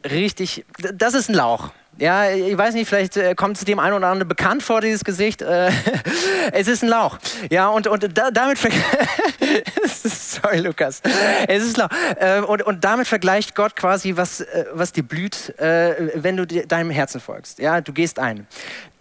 Richtig, 0.04 0.66
das 0.94 1.14
ist 1.14 1.30
ein 1.30 1.36
Lauch. 1.36 1.72
Ja, 1.98 2.30
ich 2.30 2.58
weiß 2.58 2.74
nicht, 2.74 2.90
vielleicht 2.90 3.16
äh, 3.16 3.36
kommt 3.36 3.58
es 3.58 3.64
dem 3.64 3.80
einen 3.80 3.94
oder 3.94 4.08
anderen 4.08 4.28
bekannt 4.28 4.64
vor, 4.64 4.82
dieses 4.82 5.06
Gesicht. 5.06 5.42
Äh, 5.42 5.72
es 6.52 6.68
ist 6.68 6.84
ein 6.84 6.90
Lauch. 6.90 7.18
Ja, 7.50 7.70
und, 7.70 7.88
und 7.88 8.18
da, 8.18 8.32
damit. 8.32 8.60
Sorry, 9.86 10.60
Lukas. 10.60 11.02
Es 11.48 11.64
ist 11.64 11.78
Lauch. 11.78 11.90
Äh, 12.20 12.42
und, 12.42 12.64
und 12.64 12.84
damit 12.84 13.08
vergleicht 13.08 13.56
Gott 13.56 13.78
quasi, 13.78 14.18
was, 14.18 14.46
was 14.74 14.92
dir 14.92 15.04
blüht, 15.04 15.54
wenn 15.58 16.38
du 16.38 16.46
deinem 16.46 16.90
Herzen 16.90 17.22
folgst. 17.22 17.60
Ja, 17.60 17.82
du 17.82 17.94
gehst 17.94 18.20
ein. 18.20 18.48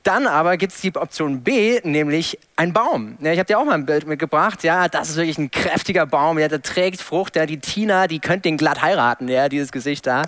Dann 0.05 0.27
aber 0.27 0.59
gibt 0.59 0.75
es 0.75 0.83
die 0.83 0.95
Option 0.95 1.41
B, 1.41 1.81
nämlich 1.83 2.39
ein 2.57 2.75
Baum. 2.75 3.17
Ja, 3.23 3.33
ich 3.33 3.39
habe 3.39 3.47
dir 3.47 3.59
auch 3.59 3.65
mal 3.65 3.73
ein 3.73 3.87
Bild 3.87 4.07
mitgebracht. 4.07 4.63
Ja, 4.63 4.87
das 4.87 5.09
ist 5.09 5.17
wirklich 5.17 5.39
ein 5.39 5.51
kräftiger 5.51 6.05
Baum. 6.05 6.39
Ja, 6.39 6.49
der 6.49 6.61
trägt 6.61 7.01
Frucht. 7.01 7.37
Ja, 7.37 7.47
die 7.47 7.59
Tina, 7.59 8.07
die 8.07 8.21
könnte 8.21 8.43
den 8.43 8.59
glatt 8.59 8.83
heiraten. 8.83 9.29
Ja, 9.29 9.49
dieses 9.49 9.73
Gesicht 9.73 10.07
da. 10.07 10.27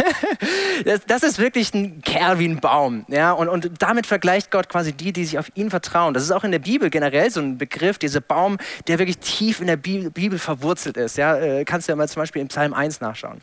das, 0.84 1.00
das, 1.06 1.22
ist 1.22 1.38
wirklich 1.38 1.72
ein 1.72 2.02
Kerl 2.02 2.38
wie 2.38 2.46
ein 2.46 2.60
Baum. 2.60 3.06
Ja, 3.08 3.32
und, 3.32 3.48
und 3.48 3.70
damit 3.80 4.06
vergleicht 4.06 4.50
Gott 4.50 4.68
quasi 4.68 4.92
die, 4.92 5.14
die 5.14 5.24
sich 5.24 5.38
auf 5.38 5.50
ihn 5.54 5.70
vertrauen. 5.70 6.12
Das 6.12 6.22
ist 6.22 6.30
auch 6.30 6.44
in 6.44 6.52
der 6.52 6.58
Bibel 6.58 6.90
generell 6.90 7.30
so 7.30 7.40
ein 7.40 7.56
Begriff, 7.56 7.96
dieser 7.96 8.20
Baum, 8.20 8.58
der 8.88 8.98
wirklich 8.98 9.16
tief 9.18 9.60
in 9.60 9.68
der 9.68 9.76
Bibel, 9.76 10.38
verwurzelt 10.38 10.98
ist. 10.98 11.16
Ja, 11.16 11.38
äh, 11.38 11.64
kannst 11.64 11.88
du 11.88 11.92
ja 11.92 11.96
mal 11.96 12.10
zum 12.10 12.20
Beispiel 12.20 12.42
im 12.42 12.48
Psalm 12.48 12.74
1 12.74 13.00
nachschauen. 13.00 13.40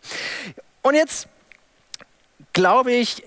Und 0.84 0.94
jetzt 0.94 1.27
glaube 2.53 2.91
ich, 2.91 3.24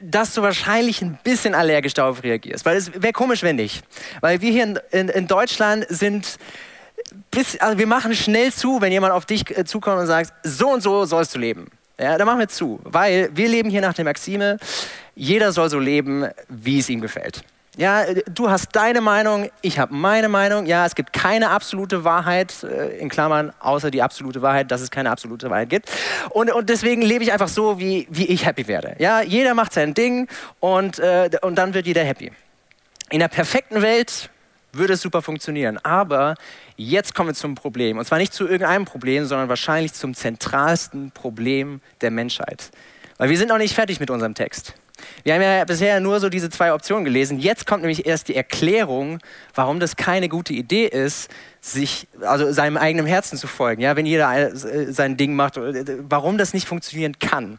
dass 0.00 0.34
du 0.34 0.42
wahrscheinlich 0.42 1.02
ein 1.02 1.18
bisschen 1.24 1.54
allergisch 1.54 1.94
darauf 1.94 2.22
reagierst. 2.22 2.64
Weil 2.64 2.76
es 2.76 2.92
wäre 2.94 3.12
komisch, 3.12 3.42
wenn 3.42 3.56
nicht. 3.56 3.84
Weil 4.20 4.40
wir 4.40 4.50
hier 4.50 4.64
in, 4.64 4.78
in, 4.90 5.08
in 5.08 5.26
Deutschland 5.26 5.86
sind, 5.88 6.38
bis, 7.30 7.58
also 7.60 7.78
wir 7.78 7.86
machen 7.86 8.14
schnell 8.14 8.52
zu, 8.52 8.80
wenn 8.80 8.92
jemand 8.92 9.12
auf 9.12 9.26
dich 9.26 9.56
äh, 9.56 9.64
zukommt 9.64 10.00
und 10.00 10.06
sagt, 10.06 10.32
so 10.44 10.70
und 10.70 10.82
so 10.82 11.04
sollst 11.04 11.34
du 11.34 11.38
leben. 11.38 11.66
Ja, 12.00 12.16
dann 12.16 12.26
machen 12.26 12.38
wir 12.38 12.48
zu. 12.48 12.78
Weil 12.84 13.30
wir 13.34 13.48
leben 13.48 13.70
hier 13.70 13.80
nach 13.80 13.94
der 13.94 14.04
Maxime, 14.04 14.58
jeder 15.16 15.50
soll 15.52 15.68
so 15.68 15.80
leben, 15.80 16.28
wie 16.48 16.78
es 16.78 16.88
ihm 16.88 17.00
gefällt. 17.00 17.42
Ja, 17.78 18.06
du 18.28 18.50
hast 18.50 18.74
deine 18.74 19.00
Meinung, 19.00 19.50
ich 19.62 19.78
habe 19.78 19.94
meine 19.94 20.28
Meinung. 20.28 20.66
Ja, 20.66 20.84
es 20.84 20.96
gibt 20.96 21.12
keine 21.12 21.50
absolute 21.50 22.02
Wahrheit, 22.02 22.64
äh, 22.64 22.98
in 22.98 23.08
Klammern, 23.08 23.52
außer 23.60 23.92
die 23.92 24.02
absolute 24.02 24.42
Wahrheit, 24.42 24.72
dass 24.72 24.80
es 24.80 24.90
keine 24.90 25.12
absolute 25.12 25.48
Wahrheit 25.48 25.70
gibt. 25.70 25.88
Und, 26.30 26.52
und 26.52 26.68
deswegen 26.68 27.02
lebe 27.02 27.22
ich 27.22 27.32
einfach 27.32 27.46
so, 27.46 27.78
wie, 27.78 28.08
wie 28.10 28.26
ich 28.26 28.44
happy 28.46 28.66
werde. 28.66 28.96
Ja, 28.98 29.22
jeder 29.22 29.54
macht 29.54 29.72
sein 29.72 29.94
Ding 29.94 30.26
und, 30.58 30.98
äh, 30.98 31.30
und 31.42 31.54
dann 31.54 31.72
wird 31.72 31.86
jeder 31.86 32.02
happy. 32.02 32.32
In 33.10 33.20
der 33.20 33.28
perfekten 33.28 33.80
Welt 33.80 34.28
würde 34.72 34.94
es 34.94 35.00
super 35.00 35.22
funktionieren. 35.22 35.78
Aber 35.84 36.34
jetzt 36.76 37.14
kommen 37.14 37.28
wir 37.28 37.34
zum 37.34 37.54
Problem. 37.54 37.96
Und 37.98 38.04
zwar 38.06 38.18
nicht 38.18 38.34
zu 38.34 38.48
irgendeinem 38.48 38.86
Problem, 38.86 39.24
sondern 39.24 39.48
wahrscheinlich 39.48 39.92
zum 39.92 40.14
zentralsten 40.14 41.12
Problem 41.12 41.80
der 42.00 42.10
Menschheit. 42.10 42.72
Weil 43.18 43.30
wir 43.30 43.38
sind 43.38 43.50
noch 43.50 43.58
nicht 43.58 43.76
fertig 43.76 44.00
mit 44.00 44.10
unserem 44.10 44.34
Text. 44.34 44.74
Wir 45.24 45.34
haben 45.34 45.42
ja 45.42 45.64
bisher 45.64 46.00
nur 46.00 46.20
so 46.20 46.28
diese 46.28 46.50
zwei 46.50 46.72
Optionen 46.72 47.04
gelesen. 47.04 47.38
Jetzt 47.38 47.66
kommt 47.66 47.82
nämlich 47.82 48.06
erst 48.06 48.28
die 48.28 48.36
Erklärung, 48.36 49.18
warum 49.54 49.80
das 49.80 49.96
keine 49.96 50.28
gute 50.28 50.52
Idee 50.52 50.86
ist, 50.86 51.30
sich, 51.60 52.08
also 52.20 52.52
seinem 52.52 52.76
eigenen 52.76 53.06
Herzen 53.06 53.36
zu 53.38 53.46
folgen. 53.46 53.82
Ja, 53.82 53.96
wenn 53.96 54.06
jeder 54.06 54.34
äh, 54.36 54.92
sein 54.92 55.16
Ding 55.16 55.34
macht, 55.34 55.56
äh, 55.56 55.98
warum 56.08 56.38
das 56.38 56.54
nicht 56.54 56.66
funktionieren 56.68 57.18
kann. 57.18 57.58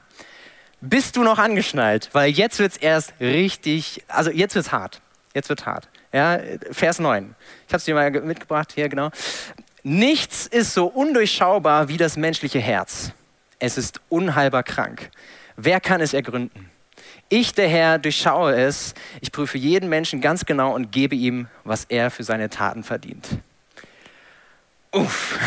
Bist 0.81 1.17
du 1.17 1.23
noch 1.23 1.39
angeschnallt? 1.39 2.09
Weil 2.13 2.29
jetzt 2.31 2.59
wird 2.59 2.71
es 2.71 2.77
erst 2.77 3.13
richtig, 3.19 4.03
also 4.07 4.31
jetzt 4.31 4.55
wird 4.55 4.65
es 4.65 4.71
hart. 4.71 5.01
Jetzt 5.33 5.49
wird 5.49 5.65
hart. 5.65 5.89
Ja, 6.13 6.39
Vers 6.71 6.99
9. 6.99 7.35
Ich 7.67 7.73
habe 7.73 7.77
es 7.77 7.85
dir 7.85 7.93
mal 7.93 8.09
mitgebracht, 8.09 8.71
hier 8.73 8.89
genau. 8.89 9.09
Nichts 9.83 10.47
ist 10.47 10.73
so 10.73 10.87
undurchschaubar 10.87 11.87
wie 11.87 11.97
das 11.97 12.17
menschliche 12.17 12.59
Herz. 12.59 13.11
Es 13.59 13.77
ist 13.77 13.99
unheilbar 14.09 14.63
krank. 14.63 15.09
Wer 15.55 15.79
kann 15.81 16.01
es 16.01 16.13
ergründen? 16.13 16.69
Ich, 17.31 17.53
der 17.53 17.69
Herr, 17.69 17.99
durchschaue 17.99 18.55
es. 18.55 18.95
Ich 19.21 19.31
prüfe 19.31 19.59
jeden 19.59 19.87
Menschen 19.87 20.19
ganz 20.19 20.45
genau 20.45 20.73
und 20.73 20.91
gebe 20.91 21.13
ihm, 21.13 21.47
was 21.63 21.85
er 21.85 22.09
für 22.09 22.23
seine 22.23 22.49
Taten 22.49 22.83
verdient. 22.83 23.27
Uff, 24.91 25.37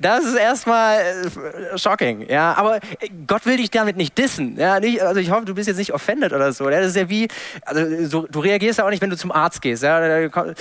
das 0.00 0.24
ist 0.24 0.34
erstmal 0.34 0.98
äh, 0.98 1.78
shocking, 1.78 2.28
ja. 2.28 2.54
Aber 2.54 2.80
Gott 3.28 3.46
will 3.46 3.58
dich 3.58 3.70
damit 3.70 3.96
nicht 3.96 4.18
dissen, 4.18 4.56
ja. 4.58 4.80
Nicht, 4.80 5.00
also 5.02 5.20
ich 5.20 5.30
hoffe, 5.30 5.44
du 5.44 5.54
bist 5.54 5.68
jetzt 5.68 5.76
nicht 5.76 5.92
offended 5.92 6.32
oder 6.32 6.52
so. 6.52 6.68
Das 6.68 6.84
ist 6.84 6.96
ja 6.96 7.08
wie, 7.08 7.28
also 7.64 8.06
so, 8.06 8.26
du 8.26 8.40
reagierst 8.40 8.80
ja 8.80 8.86
auch 8.86 8.90
nicht, 8.90 9.02
wenn 9.02 9.10
du 9.10 9.16
zum 9.16 9.30
Arzt 9.30 9.62
gehst, 9.62 9.84
ja. 9.84 10.28
Kommt, 10.30 10.56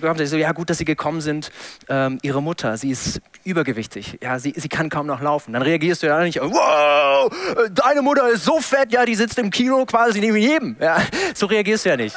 kommt 0.00 0.28
so, 0.28 0.36
ja 0.36 0.52
gut, 0.52 0.70
dass 0.70 0.78
sie 0.78 0.84
gekommen 0.84 1.20
sind. 1.20 1.50
Ähm, 1.88 2.20
ihre 2.22 2.40
Mutter, 2.40 2.76
sie 2.76 2.90
ist 2.92 3.20
übergewichtig, 3.42 4.18
ja. 4.22 4.38
Sie, 4.38 4.54
sie 4.56 4.68
kann 4.68 4.88
kaum 4.88 5.08
noch 5.08 5.20
laufen. 5.20 5.54
Dann 5.54 5.62
reagierst 5.62 6.04
du 6.04 6.06
ja 6.06 6.22
nicht, 6.22 6.40
wow, 6.40 7.32
deine 7.72 8.02
Mutter 8.02 8.28
ist 8.28 8.44
so 8.44 8.60
fett, 8.60 8.92
ja, 8.92 9.04
die 9.04 9.16
sitzt 9.16 9.38
im 9.40 9.50
Kino 9.50 9.84
quasi 9.86 10.20
neben 10.20 10.36
jedem, 10.36 10.76
ja. 10.78 10.98
So 11.34 11.46
reagierst 11.46 11.84
du 11.84 11.88
ja 11.88 11.96
nicht. 11.96 12.16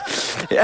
Ja. 0.52 0.62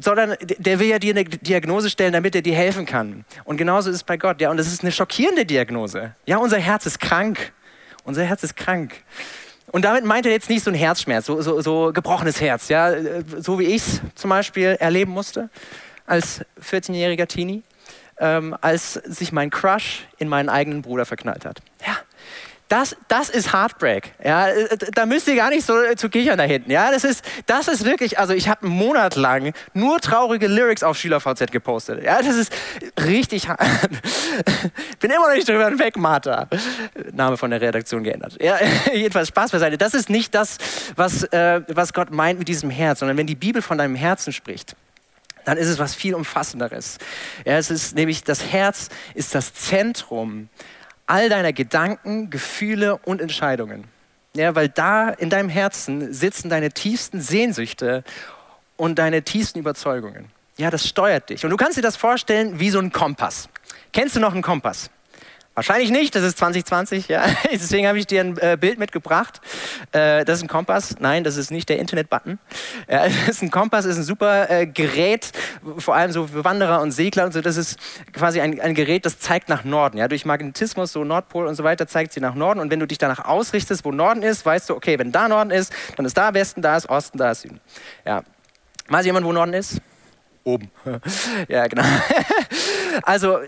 Sondern 0.00 0.36
der 0.40 0.78
will 0.78 0.88
ja 0.88 0.98
dir 0.98 1.14
eine 1.14 1.24
Diagnose 1.24 1.90
stellen, 1.90 2.12
damit 2.12 2.34
er 2.34 2.42
dir 2.42 2.54
helfen 2.54 2.86
kann. 2.86 3.24
Und 3.44 3.56
genauso 3.56 3.90
ist 3.90 3.96
es 3.96 4.04
bei 4.04 4.16
Gott. 4.16 4.40
Ja, 4.40 4.50
und 4.50 4.56
das 4.56 4.66
ist 4.66 4.82
eine 4.82 4.92
schockierende 4.92 5.44
Diagnose. 5.44 6.14
Ja, 6.26 6.38
unser 6.38 6.58
Herz 6.58 6.86
ist 6.86 7.00
krank. 7.00 7.52
Unser 8.04 8.24
Herz 8.24 8.42
ist 8.42 8.56
krank. 8.56 8.94
Und 9.72 9.84
damit 9.84 10.04
meint 10.04 10.26
er 10.26 10.32
jetzt 10.32 10.50
nicht 10.50 10.64
so 10.64 10.70
ein 10.70 10.74
Herzschmerz, 10.74 11.26
so, 11.26 11.40
so, 11.42 11.60
so 11.60 11.92
gebrochenes 11.92 12.40
Herz, 12.40 12.68
ja, 12.68 12.92
so 13.38 13.58
wie 13.58 13.64
ich 13.64 13.76
es 13.76 14.00
zum 14.16 14.30
Beispiel 14.30 14.76
erleben 14.80 15.12
musste 15.12 15.48
als 16.06 16.44
14-jähriger 16.60 17.26
Teenie, 17.26 17.62
ähm, 18.18 18.56
als 18.60 18.94
sich 18.94 19.30
mein 19.30 19.50
Crush 19.50 20.08
in 20.18 20.28
meinen 20.28 20.48
eigenen 20.48 20.82
Bruder 20.82 21.06
verknallt 21.06 21.44
hat. 21.44 21.60
Ja, 21.86 21.96
das, 22.70 22.96
das 23.08 23.30
ist 23.30 23.52
Heartbreak. 23.52 24.12
Ja, 24.24 24.46
da 24.94 25.04
müsst 25.04 25.26
ihr 25.26 25.34
gar 25.34 25.50
nicht 25.50 25.66
so 25.66 25.74
zu 25.96 26.08
kichern 26.08 26.38
da 26.38 26.44
hinten. 26.44 26.70
Ja, 26.70 26.92
das 26.92 27.02
ist, 27.02 27.24
das 27.46 27.66
ist 27.66 27.84
wirklich, 27.84 28.20
also 28.20 28.32
ich 28.32 28.48
habe 28.48 28.64
einen 28.64 28.76
Monat 28.76 29.16
lang 29.16 29.52
nur 29.74 29.98
traurige 30.00 30.46
Lyrics 30.46 30.84
auf 30.84 30.96
SchülerVZ 30.96 31.50
gepostet. 31.50 32.04
Ja, 32.04 32.22
das 32.22 32.36
ist 32.36 32.52
richtig 33.04 33.48
hart. 33.48 33.60
Bin 35.00 35.10
immer 35.10 35.26
noch 35.28 35.34
nicht 35.34 35.48
drüber 35.48 35.66
hinweg, 35.66 35.96
Martha. 35.96 36.46
Name 37.12 37.36
von 37.36 37.50
der 37.50 37.60
Redaktion 37.60 38.04
geändert. 38.04 38.36
Ja, 38.40 38.56
jedenfalls 38.94 39.28
Spaß 39.28 39.50
beiseite. 39.50 39.76
Das 39.76 39.92
ist 39.92 40.08
nicht 40.08 40.32
das, 40.36 40.58
was, 40.94 41.24
äh, 41.24 41.62
was 41.66 41.92
Gott 41.92 42.12
meint 42.12 42.38
mit 42.38 42.46
diesem 42.46 42.70
Herz, 42.70 43.00
sondern 43.00 43.16
wenn 43.16 43.26
die 43.26 43.34
Bibel 43.34 43.62
von 43.62 43.78
deinem 43.78 43.96
Herzen 43.96 44.32
spricht, 44.32 44.76
dann 45.44 45.58
ist 45.58 45.66
es 45.66 45.80
was 45.80 45.96
viel 45.96 46.14
umfassenderes. 46.14 46.98
Ja, 47.44 47.58
es 47.58 47.68
ist 47.68 47.96
nämlich 47.96 48.22
das 48.22 48.52
Herz 48.52 48.90
ist 49.14 49.34
das 49.34 49.54
Zentrum 49.54 50.48
all 51.10 51.28
deiner 51.28 51.52
Gedanken, 51.52 52.30
Gefühle 52.30 52.96
und 52.98 53.20
Entscheidungen. 53.20 53.84
Ja, 54.34 54.54
weil 54.54 54.68
da 54.68 55.08
in 55.08 55.28
deinem 55.28 55.48
Herzen 55.48 56.14
sitzen 56.14 56.48
deine 56.48 56.70
tiefsten 56.70 57.20
Sehnsüchte 57.20 58.04
und 58.76 59.00
deine 59.00 59.22
tiefsten 59.22 59.58
Überzeugungen. 59.58 60.30
Ja, 60.56 60.70
das 60.70 60.86
steuert 60.86 61.30
dich. 61.30 61.44
Und 61.44 61.50
du 61.50 61.56
kannst 61.56 61.76
dir 61.76 61.82
das 61.82 61.96
vorstellen 61.96 62.60
wie 62.60 62.70
so 62.70 62.78
ein 62.78 62.92
Kompass. 62.92 63.48
Kennst 63.92 64.14
du 64.14 64.20
noch 64.20 64.32
einen 64.32 64.42
Kompass? 64.42 64.88
Wahrscheinlich 65.54 65.90
nicht, 65.90 66.14
das 66.14 66.22
ist 66.22 66.38
2020, 66.38 67.08
ja. 67.08 67.24
Deswegen 67.52 67.88
habe 67.88 67.98
ich 67.98 68.06
dir 68.06 68.20
ein 68.20 68.38
äh, 68.38 68.56
Bild 68.58 68.78
mitgebracht. 68.78 69.40
Äh, 69.90 70.24
das 70.24 70.38
ist 70.38 70.44
ein 70.44 70.48
Kompass. 70.48 70.96
Nein, 71.00 71.24
das 71.24 71.36
ist 71.36 71.50
nicht 71.50 71.68
der 71.68 71.78
Internet-Button. 71.80 72.38
Ja, 72.88 73.08
das 73.26 73.28
ist 73.28 73.42
ein 73.42 73.50
Kompass, 73.50 73.84
ist 73.84 73.96
ein 73.96 74.04
super 74.04 74.48
äh, 74.48 74.66
Gerät, 74.66 75.32
vor 75.78 75.96
allem 75.96 76.12
so 76.12 76.28
für 76.28 76.44
Wanderer 76.44 76.80
und 76.80 76.92
Segler 76.92 77.24
und 77.24 77.32
so. 77.32 77.40
Das 77.40 77.56
ist 77.56 77.78
quasi 78.12 78.40
ein, 78.40 78.60
ein 78.60 78.74
Gerät, 78.74 79.04
das 79.04 79.18
zeigt 79.18 79.48
nach 79.48 79.64
Norden. 79.64 79.98
Ja, 79.98 80.06
durch 80.06 80.24
Magnetismus, 80.24 80.92
so 80.92 81.02
Nordpol 81.02 81.46
und 81.46 81.56
so 81.56 81.64
weiter, 81.64 81.88
zeigt 81.88 82.12
sie 82.12 82.20
nach 82.20 82.36
Norden. 82.36 82.60
Und 82.60 82.70
wenn 82.70 82.80
du 82.80 82.86
dich 82.86 82.98
danach 82.98 83.24
ausrichtest, 83.24 83.84
wo 83.84 83.90
Norden 83.90 84.22
ist, 84.22 84.46
weißt 84.46 84.70
du, 84.70 84.76
okay, 84.76 84.98
wenn 85.00 85.10
da 85.10 85.28
Norden 85.28 85.50
ist, 85.50 85.72
dann 85.96 86.06
ist 86.06 86.16
da 86.16 86.32
Westen, 86.32 86.62
da 86.62 86.76
ist 86.76 86.88
Osten, 86.88 87.18
da 87.18 87.32
ist 87.32 87.42
Süden. 87.42 87.60
Ja. 88.06 88.22
Weiß 88.88 89.04
jemand, 89.04 89.26
wo 89.26 89.32
Norden 89.32 89.54
ist? 89.54 89.80
Oben. 90.44 90.70
ja, 91.48 91.66
genau. 91.66 91.82
also 93.02 93.40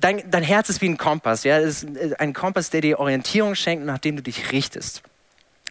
dein, 0.00 0.30
dein, 0.30 0.42
Herz 0.42 0.68
ist 0.68 0.80
wie 0.80 0.88
ein 0.88 0.96
Kompass. 0.96 1.44
Ja? 1.44 1.58
Es 1.58 1.82
ist 1.82 1.96
äh, 1.96 2.14
ein 2.18 2.32
Kompass, 2.32 2.70
der 2.70 2.80
dir 2.80 2.98
Orientierung 2.98 3.54
schenkt, 3.54 3.84
nach 3.84 3.98
dem 3.98 4.16
du 4.16 4.22
dich 4.22 4.52
richtest. 4.52 5.02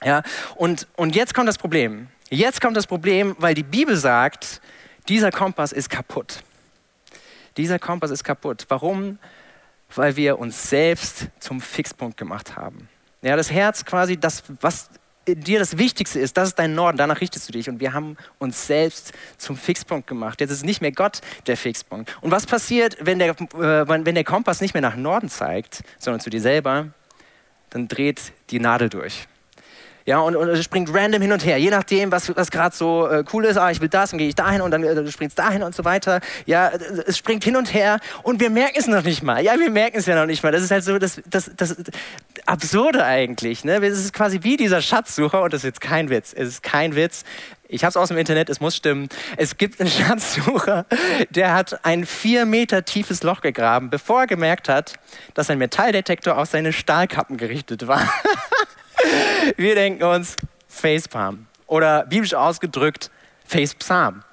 Ja? 0.03 0.23
Und, 0.55 0.87
und 0.95 1.15
jetzt 1.15 1.33
kommt 1.33 1.47
das 1.47 1.57
Problem. 1.57 2.07
Jetzt 2.29 2.61
kommt 2.61 2.75
das 2.75 2.87
Problem, 2.87 3.35
weil 3.39 3.53
die 3.53 3.63
Bibel 3.63 3.95
sagt, 3.95 4.61
dieser 5.07 5.31
Kompass 5.31 5.71
ist 5.71 5.89
kaputt. 5.89 6.43
Dieser 7.57 7.79
Kompass 7.79 8.11
ist 8.11 8.23
kaputt. 8.23 8.65
Warum? 8.69 9.19
Weil 9.93 10.15
wir 10.15 10.39
uns 10.39 10.69
selbst 10.69 11.27
zum 11.39 11.61
Fixpunkt 11.61 12.17
gemacht 12.17 12.55
haben. 12.55 12.89
Ja, 13.21 13.35
das 13.35 13.51
Herz 13.51 13.85
quasi, 13.85 14.17
das, 14.17 14.43
was 14.61 14.89
dir 15.27 15.59
das 15.59 15.77
Wichtigste 15.77 16.19
ist, 16.19 16.37
das 16.37 16.49
ist 16.49 16.59
dein 16.59 16.75
Norden, 16.75 16.97
danach 16.97 17.21
richtest 17.21 17.47
du 17.47 17.53
dich. 17.53 17.69
Und 17.69 17.79
wir 17.79 17.93
haben 17.93 18.17
uns 18.37 18.67
selbst 18.67 19.13
zum 19.37 19.57
Fixpunkt 19.57 20.07
gemacht. 20.07 20.41
Jetzt 20.41 20.51
ist 20.51 20.65
nicht 20.65 20.81
mehr 20.81 20.91
Gott 20.91 21.21
der 21.47 21.57
Fixpunkt. 21.57 22.15
Und 22.21 22.31
was 22.31 22.45
passiert, 22.45 22.97
wenn 23.01 23.19
der, 23.19 23.29
äh, 23.29 23.87
wenn 23.87 24.15
der 24.15 24.23
Kompass 24.23 24.61
nicht 24.61 24.73
mehr 24.73 24.81
nach 24.81 24.95
Norden 24.95 25.29
zeigt, 25.29 25.83
sondern 25.99 26.19
zu 26.19 26.29
dir 26.29 26.41
selber? 26.41 26.87
Dann 27.71 27.87
dreht 27.87 28.31
die 28.51 28.59
Nadel 28.59 28.89
durch. 28.89 29.27
Ja, 30.07 30.19
und, 30.19 30.35
und 30.35 30.49
es 30.49 30.63
springt 30.63 30.93
random 30.93 31.19
hin 31.19 31.31
und 31.31 31.43
her, 31.43 31.57
je 31.57 31.71
nachdem, 31.71 32.11
was, 32.11 32.35
was 32.35 32.51
gerade 32.51 32.75
so 32.75 33.07
äh, 33.07 33.23
cool 33.33 33.43
ist. 33.45 33.57
Ah, 33.57 33.71
ich 33.71 33.81
will 33.81 33.89
das, 33.89 34.11
dann 34.11 34.19
gehe 34.19 34.27
ich 34.27 34.35
dahin 34.35 34.61
und 34.61 34.69
dann 34.69 34.83
äh, 34.83 35.11
springt 35.11 35.37
dahin 35.37 35.63
und 35.63 35.73
so 35.73 35.83
weiter. 35.83 36.21
Ja, 36.45 36.71
es 37.07 37.17
springt 37.17 37.43
hin 37.43 37.55
und 37.55 37.73
her 37.73 37.99
und 38.21 38.39
wir 38.39 38.51
merken 38.51 38.77
es 38.77 38.85
noch 38.85 39.01
nicht 39.01 39.23
mal. 39.23 39.43
Ja, 39.43 39.57
wir 39.57 39.71
merken 39.71 39.97
es 39.97 40.05
ja 40.05 40.15
noch 40.15 40.27
nicht 40.27 40.43
mal. 40.43 40.51
Das 40.51 40.61
ist 40.61 40.69
halt 40.69 40.83
so 40.83 40.99
das, 40.99 41.19
das, 41.25 41.49
das 41.57 41.75
Absurde 42.45 43.03
eigentlich. 43.03 43.65
Ne? 43.65 43.77
Es 43.77 43.97
ist 43.97 44.13
quasi 44.13 44.43
wie 44.43 44.57
dieser 44.57 44.79
Schatzsucher 44.79 45.41
und 45.41 45.53
das 45.53 45.61
ist 45.61 45.65
jetzt 45.65 45.81
kein 45.81 46.11
Witz. 46.11 46.33
Es 46.37 46.49
ist 46.49 46.61
kein 46.61 46.95
Witz. 46.95 47.23
Ich 47.67 47.83
habe 47.83 47.89
es 47.89 47.97
aus 47.97 48.09
dem 48.09 48.17
Internet, 48.17 48.49
es 48.51 48.59
muss 48.59 48.75
stimmen. 48.75 49.09
Es 49.37 49.57
gibt 49.57 49.81
einen 49.81 49.89
Schatzsucher, 49.89 50.85
der 51.31 51.53
hat 51.53 51.83
ein 51.83 52.05
vier 52.05 52.45
Meter 52.45 52.85
tiefes 52.85 53.23
Loch 53.23 53.41
gegraben, 53.41 53.89
bevor 53.89 54.21
er 54.21 54.27
gemerkt 54.27 54.69
hat, 54.69 54.93
dass 55.33 55.49
ein 55.49 55.57
Metalldetektor 55.57 56.37
auf 56.37 56.47
seine 56.47 56.73
Stahlkappen 56.73 57.37
gerichtet 57.37 57.87
war. 57.87 58.07
Wir 59.57 59.75
denken 59.75 60.03
uns 60.03 60.35
Facepalm 60.67 61.47
oder 61.67 62.05
biblisch 62.05 62.33
ausgedrückt 62.33 63.09
Facepalm. 63.45 64.23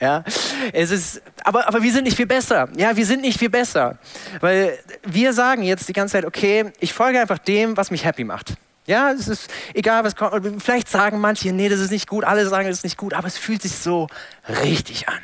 Ja, 0.00 0.24
es 0.72 0.90
ist, 0.90 1.22
aber, 1.44 1.68
aber 1.68 1.82
wir 1.82 1.92
sind 1.92 2.04
nicht 2.04 2.16
viel 2.16 2.26
besser. 2.26 2.68
Ja, 2.76 2.96
wir 2.96 3.04
sind 3.04 3.20
nicht 3.20 3.38
viel 3.38 3.50
besser. 3.50 3.98
Weil 4.40 4.78
wir 5.04 5.32
sagen 5.32 5.62
jetzt 5.62 5.88
die 5.88 5.92
ganze 5.92 6.12
Zeit, 6.12 6.24
okay, 6.24 6.72
ich 6.80 6.94
folge 6.94 7.20
einfach 7.20 7.38
dem, 7.38 7.76
was 7.76 7.90
mich 7.90 8.04
happy 8.04 8.24
macht. 8.24 8.54
Ja, 8.86 9.12
es 9.12 9.28
ist 9.28 9.50
egal, 9.74 10.02
was 10.04 10.16
kommt. 10.16 10.62
Vielleicht 10.62 10.88
sagen 10.88 11.20
manche, 11.20 11.52
nee, 11.52 11.68
das 11.68 11.80
ist 11.80 11.90
nicht 11.90 12.08
gut. 12.08 12.24
Alle 12.24 12.48
sagen, 12.48 12.66
das 12.66 12.78
ist 12.78 12.84
nicht 12.84 12.96
gut, 12.96 13.12
aber 13.12 13.26
es 13.26 13.36
fühlt 13.36 13.62
sich 13.62 13.72
so 13.72 14.06
richtig 14.48 15.08
an. 15.08 15.18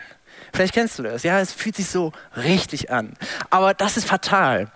Vielleicht 0.53 0.75
kennst 0.75 0.99
du 0.99 1.03
das. 1.03 1.23
Ja, 1.23 1.41
es 1.41 1.53
fühlt 1.53 1.77
sich 1.77 1.89
so 1.89 2.13
richtig 2.37 2.91
an. 2.91 3.15
Aber 3.51 3.75
das 3.75 3.97
ist 3.97 4.07
fatal. 4.07 4.71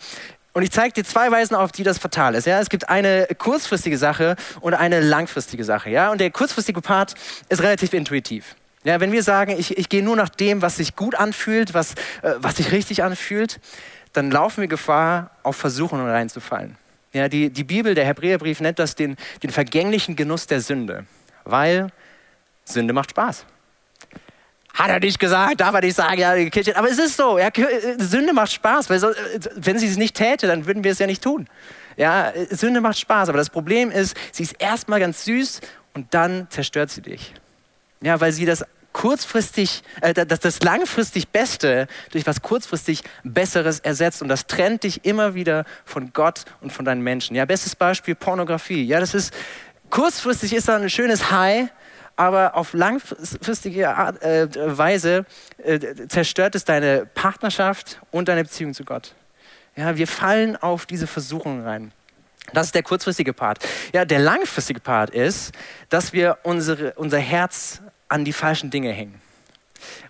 Und 0.53 0.63
ich 0.63 0.73
zeige 0.73 0.93
dir 0.93 1.05
zwei 1.05 1.31
Weisen 1.31 1.55
auf, 1.55 1.71
die 1.73 1.83
das 1.83 1.99
fatal 1.99 2.35
ist. 2.35 2.47
Ja? 2.47 2.61
Es 2.61 2.69
gibt 2.69 2.89
eine 2.89 3.29
kurzfristige 3.39 3.97
Sache 3.97 4.37
und 4.61 4.75
eine 4.75 5.01
langfristige 5.01 5.65
Sache. 5.65 5.91
Ja? 5.91 6.11
Und 6.11 6.21
der 6.21 6.31
kurzfristige 6.31 6.81
Part 6.81 7.15
ist 7.49 7.63
relativ 7.63 7.93
intuitiv. 7.93 8.57
Ja, 8.83 8.99
wenn 8.99 9.13
wir 9.13 9.23
sagen, 9.23 9.55
ich, 9.59 9.77
ich 9.77 9.91
gehe 9.91 10.03
nur 10.03 10.17
nach 10.17 10.31
dem, 10.31 10.63
was 10.63 10.77
sich 10.77 10.97
gut 10.97 11.15
anfühlt, 11.15 11.75
was, 11.75 11.93
äh, 12.23 12.33
was 12.39 12.57
sich 12.57 12.73
richtig 12.73 13.03
anfühlt, 13.03 13.61
dann 14.15 14.31
laufen 14.31 14.63
wir 14.63 14.69
Gefahr, 14.69 15.31
auf 15.43 15.57
Versuchungen 15.57 16.09
reinzufallen. 16.09 16.77
Ja, 17.13 17.29
die, 17.29 17.51
die 17.51 17.65
Bibel, 17.65 17.95
der 17.95 18.07
Hebräerbrief 18.07 18.61
nennt 18.61 18.79
das 18.79 18.95
den, 18.95 19.17
den 19.43 19.51
vergänglichen 19.51 20.17
Genuss 20.17 20.47
der 20.47 20.61
Sünde, 20.61 21.05
weil 21.45 21.89
Sünde 22.65 22.95
macht 22.95 23.11
Spaß. 23.11 23.45
Hat 24.75 24.89
er 24.89 25.01
nicht 25.01 25.19
gesagt, 25.19 25.61
darf 25.61 25.75
er 25.75 25.81
nicht 25.81 25.97
sagen, 25.97 26.19
ja, 26.19 26.35
Kirche. 26.49 26.77
Aber 26.77 26.89
es 26.89 26.99
ist 26.99 27.17
so, 27.17 27.39
ja, 27.39 27.49
Sünde 27.99 28.33
macht 28.33 28.53
Spaß, 28.53 28.89
weil 28.89 28.99
so, 28.99 29.09
wenn 29.57 29.79
sie 29.79 29.89
es 29.89 29.97
nicht 29.97 30.17
täte, 30.17 30.47
dann 30.47 30.67
würden 30.67 30.85
wir 30.85 30.93
es 30.93 30.99
ja 30.99 31.07
nicht 31.07 31.23
tun. 31.23 31.49
Ja, 31.97 32.33
Sünde 32.51 32.81
macht 32.81 32.99
Spaß, 32.99 33.29
aber 33.29 33.39
das 33.39 33.51
Problem 33.51 33.91
ist, 33.91 34.17
sie 34.33 34.45
ist 34.45 34.55
erstmal 34.59 35.01
ganz 35.01 35.25
süß 35.25 35.61
und 35.95 36.15
dann 36.15 36.47
zerstört 36.51 36.91
sie 36.91 37.03
dich. 37.03 37.35
Ja, 38.01 38.21
weil 38.21 38.33
sie 38.33 38.47
das 38.47 38.65
kurzfristig, 38.93 39.83
äh, 40.01 40.15
das, 40.15 40.41
das 40.41 40.63
langfristig 40.63 41.29
Beste 41.29 41.87
durch 42.13 42.27
was 42.27 42.43
kurzfristig 42.43 43.03
Besseres 43.23 43.81
ersetzt 43.81 44.23
und 44.23 44.29
das 44.29 44.47
trennt 44.47 44.85
dich 44.85 45.05
immer 45.05 45.35
wieder 45.35 45.65
von 45.85 46.13
Gott 46.13 46.45
und 46.61 46.73
von 46.73 46.85
deinen 46.85 47.03
Menschen. 47.03 47.37
Ja, 47.37 47.45
bestes 47.45 47.77
Beispiel 47.77 48.15
Pornografie. 48.15 48.85
Ja, 48.85 49.01
das 49.01 49.15
ist 49.15 49.33
kurzfristig 49.91 50.55
ist 50.55 50.69
da 50.69 50.77
ein 50.77 50.91
schönes 50.91 51.31
High, 51.31 51.69
aber 52.17 52.57
auf 52.57 52.73
langfristige 52.73 53.97
Art, 53.97 54.23
äh, 54.23 54.49
Weise 54.77 55.25
äh, 55.63 55.79
zerstört 56.09 56.55
es 56.55 56.65
deine 56.65 57.07
Partnerschaft 57.07 58.01
und 58.11 58.29
deine 58.29 58.43
Beziehung 58.45 58.75
zu 58.75 58.85
Gott. 58.85 59.15
Ja, 59.77 59.97
wir 59.97 60.07
fallen 60.07 60.57
auf 60.57 60.87
diese 60.87 61.07
Versuchungen 61.07 61.63
rein. 61.65 61.93
Das 62.53 62.67
ist 62.67 62.75
der 62.75 62.83
kurzfristige 62.83 63.33
Part. 63.33 63.59
Ja, 63.93 64.05
der 64.05 64.19
langfristige 64.19 64.81
Part 64.81 65.11
ist, 65.11 65.53
dass 65.89 66.13
wir 66.13 66.39
unsere, 66.43 66.93
unser 66.95 67.19
Herz 67.19 67.81
an 68.09 68.25
die 68.25 68.33
falschen 68.33 68.71
Dinge 68.71 68.91
hängen. 68.91 69.21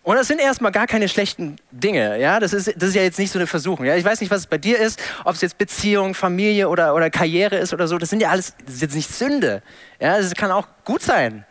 Und 0.02 0.16
das 0.16 0.28
sind 0.28 0.40
erstmal 0.40 0.72
gar 0.72 0.86
keine 0.86 1.08
schlechten 1.08 1.56
Dinge. 1.70 2.18
Ja? 2.18 2.40
Das, 2.40 2.52
ist, 2.52 2.72
das 2.76 2.90
ist 2.90 2.94
ja 2.94 3.02
jetzt 3.02 3.18
nicht 3.18 3.30
so 3.30 3.38
eine 3.38 3.46
Versuchung. 3.46 3.84
Ja? 3.84 3.96
Ich 3.96 4.04
weiß 4.04 4.20
nicht, 4.20 4.30
was 4.30 4.40
es 4.40 4.46
bei 4.46 4.58
dir 4.58 4.78
ist, 4.78 5.00
ob 5.24 5.34
es 5.34 5.42
jetzt 5.42 5.58
Beziehung, 5.58 6.14
Familie 6.14 6.68
oder, 6.68 6.94
oder 6.94 7.10
Karriere 7.10 7.56
ist 7.56 7.72
oder 7.72 7.86
so. 7.86 7.98
Das 7.98 8.10
sind 8.10 8.20
ja 8.20 8.30
alles, 8.30 8.54
das 8.64 8.76
ist 8.76 8.82
jetzt 8.82 8.94
nicht 8.94 9.10
Sünde. 9.10 9.62
Ja? 10.00 10.18
Kann 10.36 10.50
auch 10.50 10.66
gut 10.84 11.02
sein. 11.02 11.44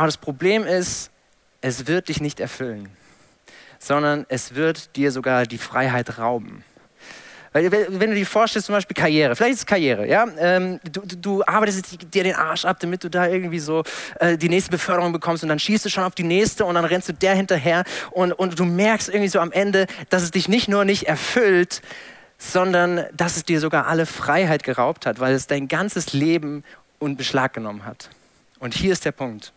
Aber 0.00 0.06
das 0.06 0.16
Problem 0.16 0.64
ist, 0.64 1.10
es 1.60 1.86
wird 1.86 2.08
dich 2.08 2.22
nicht 2.22 2.40
erfüllen, 2.40 2.88
sondern 3.78 4.24
es 4.30 4.54
wird 4.54 4.96
dir 4.96 5.12
sogar 5.12 5.44
die 5.44 5.58
Freiheit 5.58 6.16
rauben. 6.16 6.64
Weil, 7.52 7.70
wenn 7.70 8.08
du 8.08 8.16
dir 8.16 8.24
vorstellst, 8.24 8.64
zum 8.64 8.76
Beispiel 8.76 8.94
Karriere, 8.94 9.36
vielleicht 9.36 9.52
ist 9.52 9.58
es 9.58 9.66
Karriere, 9.66 10.08
ja, 10.08 10.26
ähm, 10.38 10.80
du, 10.90 11.02
du, 11.02 11.44
arbeitest 11.44 12.14
dir 12.14 12.24
den 12.24 12.34
Arsch 12.34 12.64
ab, 12.64 12.78
damit 12.80 13.04
du 13.04 13.10
da 13.10 13.28
irgendwie 13.28 13.58
so 13.58 13.84
äh, 14.20 14.38
die 14.38 14.48
nächste 14.48 14.70
Beförderung 14.70 15.12
bekommst 15.12 15.42
und 15.42 15.50
dann 15.50 15.58
schießt 15.58 15.84
du 15.84 15.90
schon 15.90 16.04
auf 16.04 16.14
die 16.14 16.22
nächste 16.22 16.64
und 16.64 16.76
dann 16.76 16.86
rennst 16.86 17.10
du 17.10 17.12
der 17.12 17.34
hinterher 17.34 17.84
und, 18.10 18.32
und 18.32 18.58
du 18.58 18.64
merkst 18.64 19.10
irgendwie 19.10 19.28
so 19.28 19.38
am 19.38 19.52
Ende, 19.52 19.86
dass 20.08 20.22
es 20.22 20.30
dich 20.30 20.48
nicht 20.48 20.66
nur 20.66 20.86
nicht 20.86 21.08
erfüllt, 21.08 21.82
sondern 22.38 23.04
dass 23.14 23.36
es 23.36 23.44
dir 23.44 23.60
sogar 23.60 23.86
alle 23.86 24.06
Freiheit 24.06 24.62
geraubt 24.62 25.04
hat, 25.04 25.20
weil 25.20 25.34
es 25.34 25.46
dein 25.46 25.68
ganzes 25.68 26.14
Leben 26.14 26.64
in 27.00 27.18
Beschlag 27.18 27.52
genommen 27.52 27.84
hat. 27.84 28.08
Und 28.60 28.72
hier 28.72 28.94
ist 28.94 29.04
der 29.04 29.12
Punkt. 29.12 29.52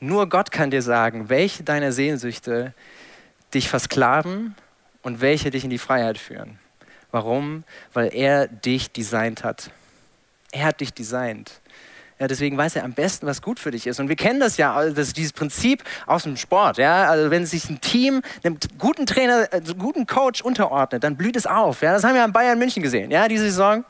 Nur 0.00 0.28
Gott 0.28 0.50
kann 0.50 0.70
dir 0.70 0.82
sagen, 0.82 1.28
welche 1.28 1.62
deiner 1.62 1.92
Sehnsüchte 1.92 2.74
dich 3.54 3.68
versklaven 3.68 4.54
und 5.02 5.20
welche 5.20 5.50
dich 5.50 5.64
in 5.64 5.70
die 5.70 5.78
Freiheit 5.78 6.18
führen. 6.18 6.58
Warum? 7.10 7.64
Weil 7.94 8.14
er 8.14 8.46
dich 8.46 8.90
designt 8.92 9.44
hat. 9.44 9.70
Er 10.52 10.66
hat 10.66 10.80
dich 10.80 10.92
designt. 10.92 11.60
Ja, 12.18 12.28
deswegen 12.28 12.56
weiß 12.56 12.76
er 12.76 12.84
am 12.84 12.94
besten, 12.94 13.26
was 13.26 13.42
gut 13.42 13.60
für 13.60 13.70
dich 13.70 13.86
ist. 13.86 14.00
Und 14.00 14.08
wir 14.08 14.16
kennen 14.16 14.40
das 14.40 14.56
ja, 14.56 14.74
also 14.74 14.94
das 14.94 15.12
dieses 15.12 15.34
Prinzip 15.34 15.84
aus 16.06 16.22
dem 16.22 16.38
Sport. 16.38 16.78
Ja? 16.78 17.08
Also 17.08 17.30
wenn 17.30 17.44
sich 17.44 17.68
ein 17.68 17.80
Team 17.82 18.22
einem 18.42 18.58
guten 18.78 19.04
Trainer, 19.04 19.48
einem 19.50 19.66
äh, 19.66 19.74
guten 19.74 20.06
Coach 20.06 20.40
unterordnet, 20.40 21.04
dann 21.04 21.16
blüht 21.16 21.36
es 21.36 21.46
auf. 21.46 21.82
Ja? 21.82 21.92
Das 21.92 22.04
haben 22.04 22.14
wir 22.14 22.24
an 22.24 22.32
Bayern 22.32 22.58
München 22.58 22.82
gesehen. 22.82 23.10
Ja? 23.10 23.28
Diese 23.28 23.44
Saison 23.44 23.84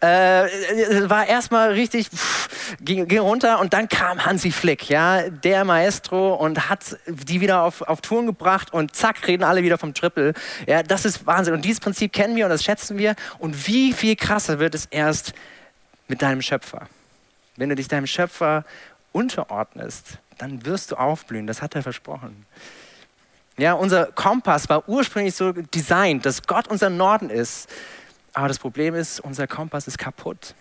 äh, 0.00 1.08
war 1.08 1.26
erstmal 1.26 1.72
richtig, 1.72 2.08
pff, 2.08 2.76
ging, 2.80 3.06
ging, 3.08 3.20
runter 3.20 3.60
und 3.60 3.72
dann 3.72 3.88
kam 3.88 4.24
Hansi 4.24 4.50
Flick, 4.50 4.88
ja? 4.88 5.28
der 5.30 5.64
Maestro, 5.64 6.34
und 6.34 6.68
hat 6.68 6.98
die 7.06 7.40
wieder 7.40 7.62
auf, 7.62 7.82
auf 7.82 8.00
Touren 8.00 8.26
gebracht 8.26 8.72
und 8.72 8.94
zack, 8.94 9.26
reden 9.26 9.44
alle 9.44 9.62
wieder 9.62 9.78
vom 9.78 9.94
Triple. 9.94 10.34
Ja? 10.66 10.82
Das 10.82 11.04
ist 11.04 11.26
Wahnsinn. 11.26 11.54
Und 11.54 11.64
dieses 11.64 11.80
Prinzip 11.80 12.12
kennen 12.12 12.36
wir 12.36 12.44
und 12.46 12.50
das 12.50 12.64
schätzen 12.64 12.98
wir. 12.98 13.14
Und 13.38 13.66
wie 13.66 13.92
viel 13.92 14.16
krasser 14.16 14.58
wird 14.58 14.74
es 14.74 14.86
erst 14.86 15.32
mit 16.08 16.22
deinem 16.22 16.42
Schöpfer? 16.42 16.88
Wenn 17.56 17.68
du 17.68 17.74
dich 17.74 17.88
deinem 17.88 18.06
Schöpfer 18.06 18.64
unterordnest, 19.12 20.18
dann 20.38 20.66
wirst 20.66 20.92
du 20.92 20.96
aufblühen. 20.96 21.46
Das 21.46 21.62
hat 21.62 21.74
er 21.74 21.82
versprochen. 21.82 22.46
Ja, 23.58 23.72
unser 23.72 24.06
Kompass 24.06 24.68
war 24.68 24.86
ursprünglich 24.86 25.34
so 25.34 25.52
designt, 25.52 26.26
dass 26.26 26.42
Gott 26.42 26.68
unser 26.68 26.90
Norden 26.90 27.30
ist. 27.30 27.70
Aber 28.36 28.48
das 28.48 28.58
Problem 28.58 28.94
ist, 28.94 29.18
unser 29.18 29.46
Kompass 29.46 29.88
ist 29.88 29.96
kaputt. 29.96 30.54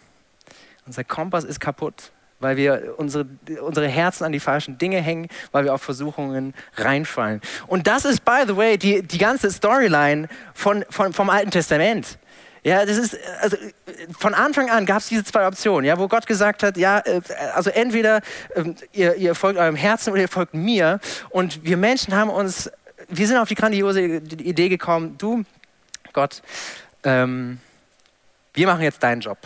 Unser 0.85 1.03
Kompass 1.03 1.43
ist 1.43 1.59
kaputt, 1.59 2.13
weil 2.39 2.55
wir 2.55 2.93
unsere, 2.95 3.25
unsere 3.61 3.89
Herzen 3.89 4.23
an 4.23 4.31
die 4.31 4.39
falschen 4.39 4.77
Dinge 4.77 5.01
hängen, 5.01 5.27
weil 5.51 5.65
wir 5.65 5.73
auf 5.73 5.81
Versuchungen 5.81 6.53
reinfallen. 6.77 7.41
Und 7.67 7.85
das 7.85 8.05
ist, 8.05 8.23
by 8.23 8.43
the 8.47 8.55
way, 8.55 8.77
die, 8.77 9.01
die 9.01 9.17
ganze 9.17 9.51
Storyline 9.51 10.29
von, 10.53 10.85
von, 10.89 11.11
vom 11.11 11.29
Alten 11.29 11.51
Testament. 11.51 12.17
Ja, 12.63 12.85
das 12.85 12.95
ist, 12.95 13.17
also 13.41 13.57
von 14.17 14.33
Anfang 14.33 14.69
an 14.69 14.85
gab 14.85 14.99
es 14.99 15.09
diese 15.09 15.25
zwei 15.25 15.45
Optionen, 15.45 15.83
ja, 15.83 15.99
wo 15.99 16.07
Gott 16.07 16.27
gesagt 16.27 16.63
hat, 16.63 16.77
ja, 16.77 16.99
äh, 16.99 17.19
also 17.55 17.71
entweder 17.71 18.21
ähm, 18.55 18.75
ihr, 18.93 19.15
ihr 19.15 19.35
folgt 19.35 19.59
eurem 19.59 19.75
Herzen 19.75 20.13
oder 20.13 20.21
ihr 20.21 20.29
folgt 20.29 20.53
mir. 20.53 21.01
Und 21.29 21.65
wir 21.65 21.75
Menschen 21.75 22.15
haben 22.15 22.29
uns, 22.29 22.71
wir 23.09 23.27
sind 23.27 23.35
auf 23.35 23.49
die 23.49 23.55
grandiose 23.55 24.01
Idee 24.01 24.69
gekommen, 24.69 25.17
du, 25.17 25.43
Gott, 26.13 26.41
ähm, 27.03 27.59
wir 28.55 28.67
machen 28.67 28.81
jetzt 28.81 29.03
deinen 29.03 29.21
Job. 29.21 29.37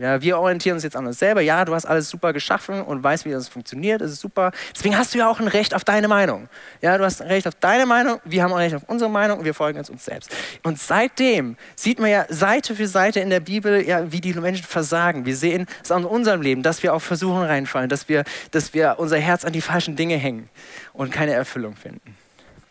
Ja, 0.00 0.22
wir 0.22 0.38
orientieren 0.38 0.76
uns 0.76 0.82
jetzt 0.82 0.96
an 0.96 1.06
uns 1.06 1.18
selber. 1.18 1.42
Ja, 1.42 1.62
du 1.66 1.74
hast 1.74 1.84
alles 1.84 2.08
super 2.08 2.32
geschaffen 2.32 2.80
und 2.80 3.04
weißt, 3.04 3.26
wie 3.26 3.32
das 3.32 3.48
funktioniert. 3.48 4.00
Das 4.00 4.10
ist 4.10 4.20
super. 4.20 4.50
Deswegen 4.74 4.96
hast 4.96 5.12
du 5.12 5.18
ja 5.18 5.28
auch 5.28 5.40
ein 5.40 5.46
Recht 5.48 5.74
auf 5.74 5.84
deine 5.84 6.08
Meinung. 6.08 6.48
Ja, 6.80 6.96
du 6.96 7.04
hast 7.04 7.20
ein 7.20 7.28
Recht 7.28 7.46
auf 7.46 7.54
deine 7.56 7.84
Meinung. 7.84 8.18
Wir 8.24 8.42
haben 8.42 8.50
ein 8.54 8.60
Recht 8.60 8.74
auf 8.74 8.84
unsere 8.86 9.10
Meinung 9.10 9.40
und 9.40 9.44
wir 9.44 9.52
folgen 9.52 9.76
jetzt 9.76 9.90
uns 9.90 10.06
selbst. 10.06 10.34
Und 10.62 10.78
seitdem 10.78 11.58
sieht 11.76 11.98
man 12.00 12.08
ja 12.08 12.24
Seite 12.30 12.74
für 12.74 12.86
Seite 12.86 13.20
in 13.20 13.28
der 13.28 13.40
Bibel, 13.40 13.86
ja, 13.86 14.10
wie 14.10 14.22
die 14.22 14.32
Menschen 14.32 14.64
versagen. 14.64 15.26
Wir 15.26 15.36
sehen 15.36 15.66
es 15.82 15.90
an 15.90 16.06
unserem 16.06 16.40
Leben, 16.40 16.62
dass 16.62 16.82
wir 16.82 16.94
auf 16.94 17.02
Versuchungen 17.02 17.44
reinfallen, 17.44 17.90
dass 17.90 18.08
wir, 18.08 18.24
dass 18.52 18.72
wir 18.72 18.94
unser 18.96 19.18
Herz 19.18 19.44
an 19.44 19.52
die 19.52 19.60
falschen 19.60 19.96
Dinge 19.96 20.16
hängen 20.16 20.48
und 20.94 21.12
keine 21.12 21.34
Erfüllung 21.34 21.76
finden. 21.76 22.16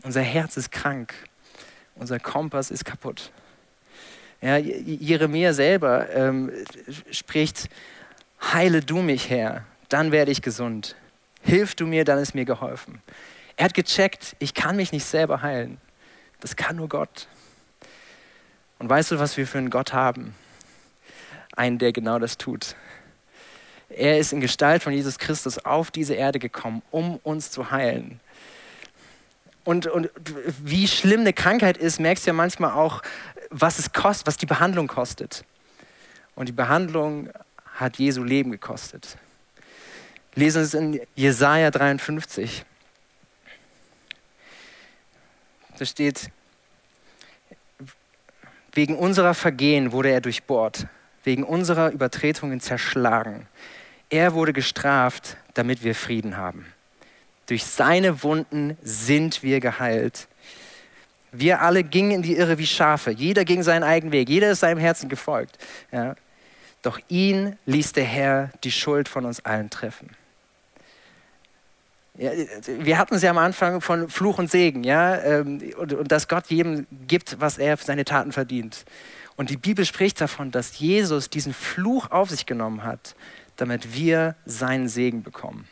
Unser 0.01 0.21
Herz 0.21 0.57
ist 0.57 0.71
krank. 0.71 1.13
Unser 1.93 2.17
Kompass 2.17 2.71
ist 2.71 2.85
kaputt. 2.85 3.31
Ja, 4.41 4.57
Jeremia 4.57 5.53
selber 5.53 6.09
ähm, 6.15 6.51
spricht, 7.11 7.69
heile 8.41 8.81
du 8.81 9.01
mich, 9.01 9.29
Herr, 9.29 9.65
dann 9.89 10.11
werde 10.11 10.31
ich 10.31 10.41
gesund. 10.41 10.95
Hilf 11.41 11.75
du 11.75 11.85
mir, 11.85 12.05
dann 12.05 12.19
ist 12.19 12.35
mir 12.35 12.45
geholfen. 12.45 13.01
Er 13.57 13.65
hat 13.65 13.73
gecheckt, 13.73 14.35
ich 14.39 14.53
kann 14.53 14.77
mich 14.77 14.91
nicht 14.91 15.05
selber 15.05 15.41
heilen. 15.41 15.79
Das 16.39 16.55
kann 16.55 16.77
nur 16.77 16.87
Gott. 16.87 17.27
Und 18.77 18.89
weißt 18.89 19.11
du, 19.11 19.19
was 19.19 19.35
wir 19.35 19.45
für 19.45 19.57
einen 19.57 19.69
Gott 19.69 19.91
haben? 19.91 20.33
Einen, 21.55 21.77
der 21.77 21.91
genau 21.91 22.19
das 22.19 22.37
tut. 22.37 22.75
Er 23.89 24.19
ist 24.19 24.31
in 24.31 24.39
Gestalt 24.39 24.83
von 24.83 24.93
Jesus 24.93 25.17
Christus 25.17 25.57
auf 25.65 25.91
diese 25.91 26.13
Erde 26.13 26.39
gekommen, 26.39 26.81
um 26.91 27.17
uns 27.23 27.51
zu 27.51 27.71
heilen. 27.71 28.21
Und, 29.63 29.87
und 29.87 30.09
wie 30.63 30.87
schlimm 30.87 31.21
eine 31.21 31.33
Krankheit 31.33 31.77
ist, 31.77 31.99
merkst 31.99 32.25
du 32.25 32.29
ja 32.29 32.33
manchmal 32.33 32.71
auch 32.71 33.01
was 33.49 33.79
es 33.79 33.91
kostet, 33.91 34.27
was 34.27 34.37
die 34.37 34.45
Behandlung 34.45 34.87
kostet. 34.87 35.43
Und 36.35 36.47
die 36.47 36.53
Behandlung 36.53 37.29
hat 37.75 37.97
Jesu 37.97 38.23
Leben 38.23 38.51
gekostet. 38.51 39.17
Lesen 40.35 40.61
es 40.61 40.73
in 40.73 41.01
Jesaja 41.15 41.71
53. 41.71 42.63
Da 45.77 45.85
steht, 45.85 46.29
wegen 48.73 48.97
unserer 48.97 49.33
Vergehen 49.33 49.91
wurde 49.91 50.11
er 50.11 50.21
durchbohrt, 50.21 50.87
wegen 51.23 51.43
unserer 51.43 51.91
Übertretungen 51.91 52.59
zerschlagen. 52.59 53.47
Er 54.09 54.33
wurde 54.33 54.53
gestraft, 54.53 55.37
damit 55.53 55.83
wir 55.83 55.95
Frieden 55.95 56.37
haben. 56.37 56.65
Durch 57.49 57.65
seine 57.65 58.21
Wunden 58.21 58.77
sind 58.83 59.41
wir 59.41 59.59
geheilt. 59.59 60.27
Wir 61.31 61.61
alle 61.61 61.83
gingen 61.83 62.11
in 62.11 62.21
die 62.21 62.37
Irre 62.37 62.59
wie 62.59 62.67
Schafe. 62.67 63.09
Jeder 63.09 63.43
ging 63.43 63.63
seinen 63.63 63.81
eigenen 63.81 64.11
Weg. 64.11 64.29
Jeder 64.29 64.51
ist 64.51 64.59
seinem 64.59 64.77
Herzen 64.77 65.09
gefolgt. 65.09 65.57
Ja. 65.91 66.15
Doch 66.83 66.99
ihn 67.07 67.57
ließ 67.65 67.93
der 67.93 68.03
Herr 68.03 68.51
die 68.63 68.71
Schuld 68.71 69.09
von 69.09 69.25
uns 69.25 69.43
allen 69.43 69.71
treffen. 69.71 70.11
Ja, 72.19 72.31
wir 72.65 72.99
hatten 72.99 73.15
es 73.15 73.23
ja 73.23 73.31
am 73.31 73.39
Anfang 73.39 73.81
von 73.81 74.09
Fluch 74.09 74.37
und 74.37 74.51
Segen, 74.51 74.83
ja, 74.83 75.17
ähm, 75.19 75.73
und, 75.77 75.93
und 75.93 76.11
dass 76.11 76.27
Gott 76.27 76.47
jedem 76.47 76.85
gibt, 77.07 77.39
was 77.39 77.57
er 77.57 77.77
für 77.77 77.85
seine 77.85 78.05
Taten 78.05 78.31
verdient. 78.31 78.85
Und 79.37 79.49
die 79.49 79.57
Bibel 79.57 79.85
spricht 79.85 80.21
davon, 80.21 80.51
dass 80.51 80.77
Jesus 80.77 81.29
diesen 81.29 81.53
Fluch 81.53 82.11
auf 82.11 82.29
sich 82.29 82.45
genommen 82.45 82.83
hat, 82.83 83.15
damit 83.55 83.95
wir 83.95 84.35
seinen 84.45 84.87
Segen 84.87 85.23
bekommen. 85.23 85.67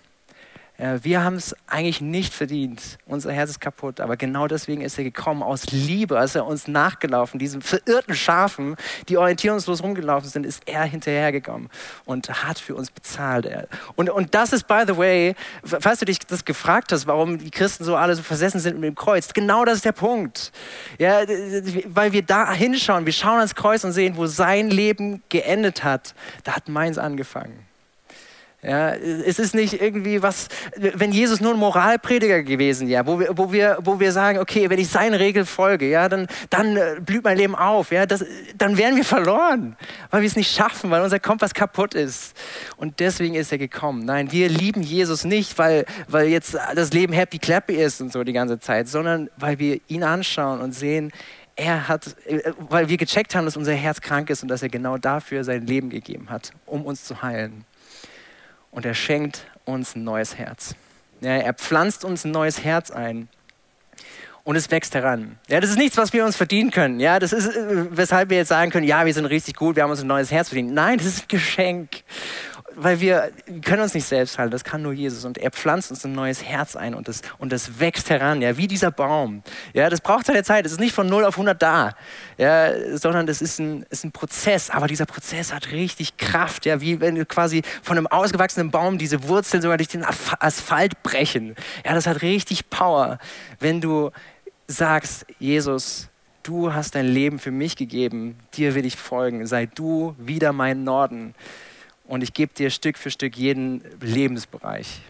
Äh, 0.78 1.00
wir 1.02 1.24
haben 1.24 1.36
es 1.36 1.56
eigentlich 1.68 2.02
nicht 2.02 2.34
verdient. 2.34 2.98
Unser 3.06 3.32
Herz 3.32 3.52
ist 3.52 3.60
kaputt. 3.60 4.00
Aber 4.00 4.18
genau 4.18 4.48
deswegen 4.48 4.82
ist 4.82 4.98
er 4.98 5.04
gekommen, 5.04 5.44
aus 5.44 5.68
Liebe, 5.68 6.18
als 6.18 6.36
er 6.36 6.46
uns 6.46 6.68
nachgelaufen, 6.68 7.40
diesen 7.40 7.62
verirrten 7.62 8.16
Schafen, 8.16 8.76
die 9.10 9.18
orientierungslos 9.18 9.84
rumgelaufen 9.84 10.30
sind, 10.30 10.46
ist 10.46 10.63
er 10.68 10.84
hinterhergekommen 10.84 11.70
und 12.06 12.44
hat 12.44 12.60
für 12.60 12.76
uns 12.76 12.92
bezahlt. 12.92 13.48
Und, 13.96 14.10
und 14.10 14.34
das 14.34 14.54
ist, 14.54 14.68
by 14.68 14.84
the 14.86 14.98
way, 14.98 15.36
falls 15.63 16.00
du 16.00 16.06
dich 16.06 16.20
das 16.20 16.46
gefragt 16.46 16.92
hast, 16.92 17.08
warum 17.08 17.38
die 17.38 17.52
Christen 17.52 17.84
so 17.84 17.96
alle 17.96 18.16
so 18.16 18.24
versessen 18.24 18.60
sind 18.60 18.80
mit 18.80 18.88
dem 18.90 18.96
Kreuz, 18.96 19.34
genau 19.34 19.66
das 19.66 19.76
ist 19.76 19.86
der 19.86 19.92
Punkt. 19.92 20.52
Ja, 20.98 21.22
weil 21.86 22.12
wir 22.12 22.22
da 22.22 22.52
hinschauen, 22.52 23.06
wir 23.06 23.13
schauen 23.13 23.38
ans 23.38 23.56
Kreuz 23.56 23.84
und 23.84 23.92
sehen, 23.92 24.18
wo 24.18 24.28
sein 24.28 24.70
Leben 24.70 25.24
geendet 25.30 25.84
hat. 25.84 26.13
Da 26.44 26.54
hat 26.54 26.68
meins 26.68 26.98
angefangen. 26.98 27.66
Ja, 28.63 28.96
es 28.96 29.38
ist 29.38 29.54
nicht 29.54 29.80
irgendwie 29.82 30.24
was, 30.24 30.48
wenn 30.76 31.12
Jesus 31.12 31.39
nur 31.39 31.54
ein 31.54 31.60
Moralprediger 31.60 32.41
gewesen 32.41 32.88
wäre, 32.88 33.06
wo 33.06 33.20
wir, 33.20 33.38
wo 33.38 33.52
wir, 33.52 33.78
wo 33.82 34.00
wir 34.00 34.12
sagen, 34.12 34.39
okay, 34.39 34.67
wenn 34.72 34.80
ich 34.80 34.89
seinen 34.89 35.13
Regeln 35.13 35.46
folge, 35.46 35.88
ja, 35.88 36.10
dann, 36.10 36.26
dann 36.50 36.76
äh, 36.76 36.96
blüht 37.00 37.24
mein 37.24 37.38
Leben 37.38 37.54
auf, 37.54 37.91
ja, 37.91 38.08
das, 38.08 38.26
dann 38.58 38.76
wären 38.76 38.96
wir 38.96 39.06
verloren, 39.06 39.78
weil 40.10 40.22
wir 40.22 40.28
es 40.28 40.36
nicht 40.36 40.52
schaffen, 40.52 40.89
weil 40.89 41.04
unser 41.04 41.20
Kompass 41.20 41.54
kaputt 41.54 41.93
ist. 41.93 42.36
Und 42.78 43.00
deswegen 43.00 43.36
ist 43.36 43.52
er 43.52 43.60
gekommen. 43.60 44.06
Nein, 44.06 44.32
wir 44.32 44.50
lieben 44.50 44.82
Jesus 44.82 45.24
nicht, 45.24 45.60
weil, 45.60 45.86
weil 46.08 46.28
jetzt 46.28 46.58
das 46.74 46.91
Leben 46.93 47.13
happy 47.13 47.38
clappy 47.38 47.76
ist 47.76 48.02
und 48.02 48.12
so 48.12 48.24
die 48.24 48.34
ganze 48.34 48.60
Zeit, 48.60 48.88
sondern 48.88 49.30
weil 49.38 49.60
wir 49.60 49.80
ihn 49.88 50.04
anschauen 50.04 50.62
und 50.62 50.72
sehen, 50.72 51.12
er 51.56 51.88
hat, 51.88 52.15
äh, 52.26 52.54
weil 52.58 52.89
wir 52.89 52.98
gecheckt 52.98 53.36
haben, 53.36 53.46
dass 53.46 53.56
unser 53.56 53.74
Herz 53.74 54.02
krank 54.02 54.32
ist 54.32 54.41
und 54.41 54.50
dass 54.50 54.63
er 54.63 54.70
genau 54.70 54.98
dafür 54.98 55.43
sein 55.43 55.67
Leben 55.67 55.91
gegeben 55.91 56.32
hat, 56.32 56.54
um 56.65 56.88
uns 56.88 57.04
zu 57.04 57.22
heilen 57.22 57.63
und 58.78 58.86
er 58.86 58.94
schenkt 58.94 59.48
uns 59.66 59.96
ein 59.96 60.04
neues 60.04 60.38
Herz. 60.38 60.76
Ja, 61.22 61.32
er 61.32 61.56
pflanzt 61.56 62.06
uns 62.06 62.26
ein 62.26 62.32
neues 62.32 62.63
Herz 62.63 62.92
ein 62.92 63.28
und 64.44 64.56
es 64.56 64.70
wächst 64.70 64.94
heran. 64.94 65.40
Ja, 65.48 65.60
das 65.60 65.72
ist 65.72 65.80
nichts, 65.80 65.98
was 65.98 66.13
wir 66.13 66.24
uns 66.24 66.36
verdienen 66.36 66.70
können. 66.70 67.00
Ja, 67.00 67.18
das 67.18 67.34
ist, 67.34 67.48
äh, 67.48 67.98
weshalb 67.98 68.30
wir 68.30 68.38
jetzt 68.38 68.50
sagen 68.50 68.70
können, 68.70 68.86
ja, 68.86 69.04
wir 69.04 69.16
sind 69.16 69.26
richtig 69.26 69.56
gut, 69.56 69.78
wir 69.78 69.82
haben 69.82 69.90
uns 69.90 70.02
ein 70.02 70.08
neues 70.08 70.30
Herz 70.30 70.50
verdient. 70.50 70.76
Nein, 70.76 71.00
das 71.00 71.08
ist 71.08 71.24
ein 71.24 71.28
Geschenk 71.28 72.04
weil 72.80 73.00
wir 73.00 73.32
können 73.66 73.82
uns 73.82 73.96
nicht 73.96 74.06
selbst 74.06 74.38
halten, 74.38 74.52
das 74.52 74.63
kann 74.63 74.84
nur 74.84 74.94
Jesus. 74.94 75.26
Und 75.26 75.40
er 75.40 75.50
pflanzt 75.50 75.90
uns 75.90 76.06
ein 76.06 76.13
neues 76.13 76.44
Herz 76.44 76.76
ein 76.76 76.94
und 76.94 77.08
das, 77.08 77.22
und 77.40 77.52
das 77.52 77.80
wächst 77.80 78.10
heran, 78.10 78.42
ja, 78.42 78.56
wie 78.58 78.68
dieser 78.68 78.92
Baum. 78.92 79.42
Ja, 79.74 79.90
das 79.90 80.00
braucht 80.00 80.28
seine 80.28 80.44
Zeit, 80.44 80.66
es 80.66 80.74
ist 80.74 80.80
nicht 80.80 80.94
von 80.94 81.08
0 81.08 81.26
auf 81.26 81.34
100 81.34 81.60
da, 81.60 81.96
ja, 82.38 82.98
sondern 82.98 83.26
das 83.26 83.42
ist 83.42 83.60
ein, 83.60 83.84
ist 83.90 84.06
ein 84.06 84.12
Prozess. 84.12 84.70
Aber 84.70 84.88
dieser 84.88 85.08
Prozess 85.08 85.52
hat 85.52 85.72
richtig 85.72 86.18
Kraft, 86.18 86.68
ja, 86.68 86.80
wie 86.80 87.02
wenn 87.02 87.28
quasi 87.28 87.63
von 87.82 87.98
einem 87.98 88.08
ausgewachsenen 88.08 88.70
Baum 88.70 89.00
diese 89.00 89.28
Wurzeln 89.28 89.63
sogar 89.63 89.78
durch 89.78 89.90
den 89.90 90.06
Asphalt 90.06 91.02
brechen. 91.02 91.56
Ja, 91.84 91.96
das 91.96 92.06
hat 92.06 92.22
richtig 92.22 92.70
Power, 92.70 93.18
wenn 93.60 93.82
du 93.82 94.12
sagst, 94.68 95.26
Jesus, 95.40 96.10
du 96.44 96.74
hast 96.74 96.94
dein 96.94 97.08
Leben 97.08 97.40
für 97.40 97.52
mich 97.52 97.76
gegeben, 97.76 98.38
dir 98.54 98.76
will 98.76 98.86
ich 98.86 98.98
folgen, 98.98 99.48
sei 99.48 99.66
du 99.66 100.16
wieder 100.20 100.54
mein 100.54 100.84
Norden 100.84 101.34
und 102.08 102.24
ich 102.24 102.34
gebe 102.34 102.54
dir 102.54 102.70
Stück 102.70 102.98
für 102.98 103.12
Stück 103.12 103.38
jeden 103.38 103.82
Lebensbereich. 104.02 105.02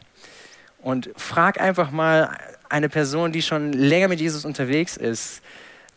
Und 0.82 1.10
frag 1.16 1.60
einfach 1.62 1.92
mal 1.92 2.38
eine 2.70 2.90
Person, 2.90 3.32
die 3.32 3.42
schon 3.42 3.74
länger 3.74 4.08
mit 4.08 4.20
Jesus 4.20 4.46
unterwegs 4.46 4.98
ist, 4.98 5.42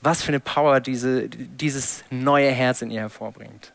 was 0.00 0.22
für 0.22 0.28
eine 0.28 0.40
Power 0.40 0.80
diese, 0.80 1.28
dieses 1.28 2.04
neue 2.10 2.50
Herz 2.50 2.82
in 2.82 2.90
ihr 2.90 3.00
hervorbringt. 3.00 3.72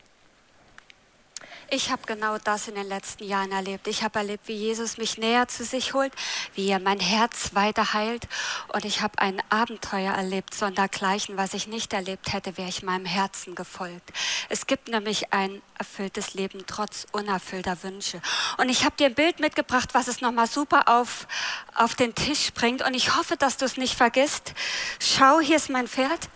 Ich 1.75 1.91
habe 1.91 2.03
genau 2.05 2.38
das 2.38 2.69
in 2.69 2.75
den 2.75 2.88
letzten 2.88 3.25
Jahren 3.25 3.51
erlebt. 3.51 3.88
Ich 3.88 4.01
habe 4.01 4.19
erlebt, 4.19 4.47
wie 4.47 4.53
Jesus 4.53 4.97
mich 4.97 5.17
näher 5.17 5.49
zu 5.49 5.65
sich 5.65 5.93
holt, 5.93 6.13
wie 6.53 6.69
er 6.69 6.79
mein 6.79 7.01
Herz 7.01 7.53
weiter 7.53 7.91
heilt. 7.91 8.29
Und 8.71 8.85
ich 8.85 9.01
habe 9.01 9.19
ein 9.19 9.43
Abenteuer 9.49 10.13
erlebt, 10.13 10.53
sondergleichen, 10.53 11.35
was 11.35 11.53
ich 11.53 11.67
nicht 11.67 11.91
erlebt 11.91 12.31
hätte, 12.31 12.55
wäre 12.55 12.69
ich 12.69 12.81
meinem 12.81 13.05
Herzen 13.05 13.55
gefolgt. 13.55 14.13
Es 14.47 14.67
gibt 14.67 14.88
nämlich 14.88 15.33
ein 15.33 15.61
erfülltes 15.77 16.33
Leben 16.33 16.63
trotz 16.65 17.07
unerfüllter 17.11 17.83
Wünsche. 17.83 18.21
Und 18.55 18.69
ich 18.69 18.85
habe 18.85 18.95
dir 18.95 19.07
ein 19.07 19.13
Bild 19.15 19.41
mitgebracht, 19.41 19.89
was 19.91 20.07
es 20.07 20.21
nochmal 20.21 20.47
super 20.47 20.88
auf, 20.88 21.27
auf 21.75 21.93
den 21.93 22.15
Tisch 22.15 22.53
bringt. 22.53 22.83
Und 22.83 22.93
ich 22.93 23.17
hoffe, 23.17 23.35
dass 23.35 23.57
du 23.57 23.65
es 23.65 23.75
nicht 23.75 23.95
vergisst. 23.95 24.53
Schau, 24.99 25.41
hier 25.41 25.57
ist 25.57 25.69
mein 25.69 25.89
Pferd. 25.89 26.29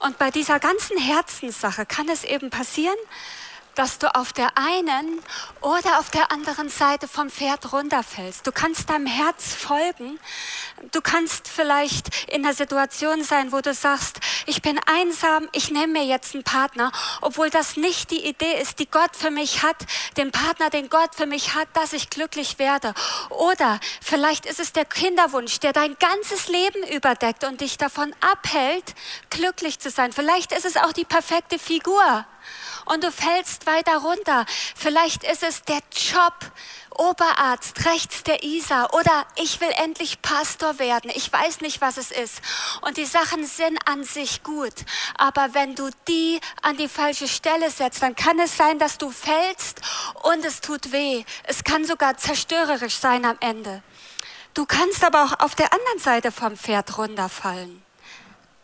Und 0.00 0.18
bei 0.18 0.30
dieser 0.30 0.60
ganzen 0.60 0.98
Herzenssache 0.98 1.86
kann 1.86 2.10
es 2.10 2.24
eben 2.24 2.50
passieren, 2.50 2.98
dass 3.74 3.98
du 3.98 4.14
auf 4.14 4.32
der 4.32 4.56
einen 4.56 5.20
oder 5.60 5.98
auf 5.98 6.10
der 6.10 6.30
anderen 6.30 6.68
Seite 6.68 7.08
vom 7.08 7.30
Pferd 7.30 7.72
runterfällst. 7.72 8.46
Du 8.46 8.52
kannst 8.52 8.90
deinem 8.90 9.06
Herz 9.06 9.54
folgen. 9.54 10.18
Du 10.92 11.00
kannst 11.00 11.48
vielleicht 11.48 12.30
in 12.30 12.42
der 12.42 12.54
Situation 12.54 13.24
sein, 13.24 13.52
wo 13.52 13.60
du 13.60 13.74
sagst, 13.74 14.20
ich 14.46 14.62
bin 14.62 14.78
einsam, 14.86 15.48
ich 15.52 15.70
nehme 15.70 15.94
mir 15.94 16.04
jetzt 16.04 16.34
einen 16.34 16.44
Partner, 16.44 16.92
obwohl 17.20 17.50
das 17.50 17.76
nicht 17.76 18.10
die 18.10 18.26
Idee 18.26 18.60
ist, 18.60 18.78
die 18.78 18.90
Gott 18.90 19.16
für 19.16 19.30
mich 19.30 19.62
hat, 19.62 19.76
den 20.16 20.30
Partner, 20.30 20.70
den 20.70 20.88
Gott 20.88 21.14
für 21.14 21.26
mich 21.26 21.54
hat, 21.54 21.68
dass 21.74 21.92
ich 21.92 22.10
glücklich 22.10 22.58
werde. 22.58 22.94
Oder 23.30 23.80
vielleicht 24.00 24.46
ist 24.46 24.60
es 24.60 24.72
der 24.72 24.84
Kinderwunsch, 24.84 25.60
der 25.60 25.72
dein 25.72 25.96
ganzes 25.98 26.48
Leben 26.48 26.82
überdeckt 26.88 27.44
und 27.44 27.60
dich 27.60 27.78
davon 27.78 28.14
abhält, 28.20 28.94
glücklich 29.30 29.78
zu 29.78 29.90
sein. 29.90 30.12
Vielleicht 30.12 30.52
ist 30.52 30.64
es 30.64 30.76
auch 30.76 30.92
die 30.92 31.04
perfekte 31.04 31.58
Figur 31.58 32.26
und 32.86 33.04
du 33.04 33.10
fällst 33.10 33.66
weiter 33.66 33.98
runter. 33.98 34.46
Vielleicht 34.74 35.24
ist 35.24 35.42
es 35.42 35.62
der 35.62 35.80
Job, 35.92 36.34
Oberarzt 36.96 37.86
rechts 37.86 38.22
der 38.22 38.44
Isar 38.44 38.94
oder 38.94 39.26
ich 39.36 39.60
will 39.60 39.72
endlich 39.82 40.22
Pastor 40.22 40.78
werden. 40.78 41.10
Ich 41.14 41.32
weiß 41.32 41.60
nicht, 41.60 41.80
was 41.80 41.96
es 41.96 42.12
ist. 42.12 42.40
Und 42.82 42.96
die 42.96 43.04
Sachen 43.04 43.44
sind 43.46 43.78
an 43.86 44.04
sich 44.04 44.42
gut. 44.44 44.74
Aber 45.16 45.54
wenn 45.54 45.74
du 45.74 45.90
die 46.06 46.40
an 46.62 46.76
die 46.76 46.88
falsche 46.88 47.26
Stelle 47.26 47.70
setzt, 47.70 48.02
dann 48.02 48.14
kann 48.14 48.38
es 48.38 48.56
sein, 48.56 48.78
dass 48.78 48.98
du 48.98 49.10
fällst 49.10 49.80
und 50.22 50.44
es 50.44 50.60
tut 50.60 50.92
weh. 50.92 51.24
Es 51.44 51.64
kann 51.64 51.84
sogar 51.84 52.16
zerstörerisch 52.16 52.96
sein 52.96 53.24
am 53.24 53.36
Ende. 53.40 53.82
Du 54.54 54.66
kannst 54.66 55.02
aber 55.02 55.24
auch 55.24 55.40
auf 55.40 55.56
der 55.56 55.72
anderen 55.72 55.98
Seite 55.98 56.30
vom 56.30 56.56
Pferd 56.56 56.96
runterfallen. 56.96 57.82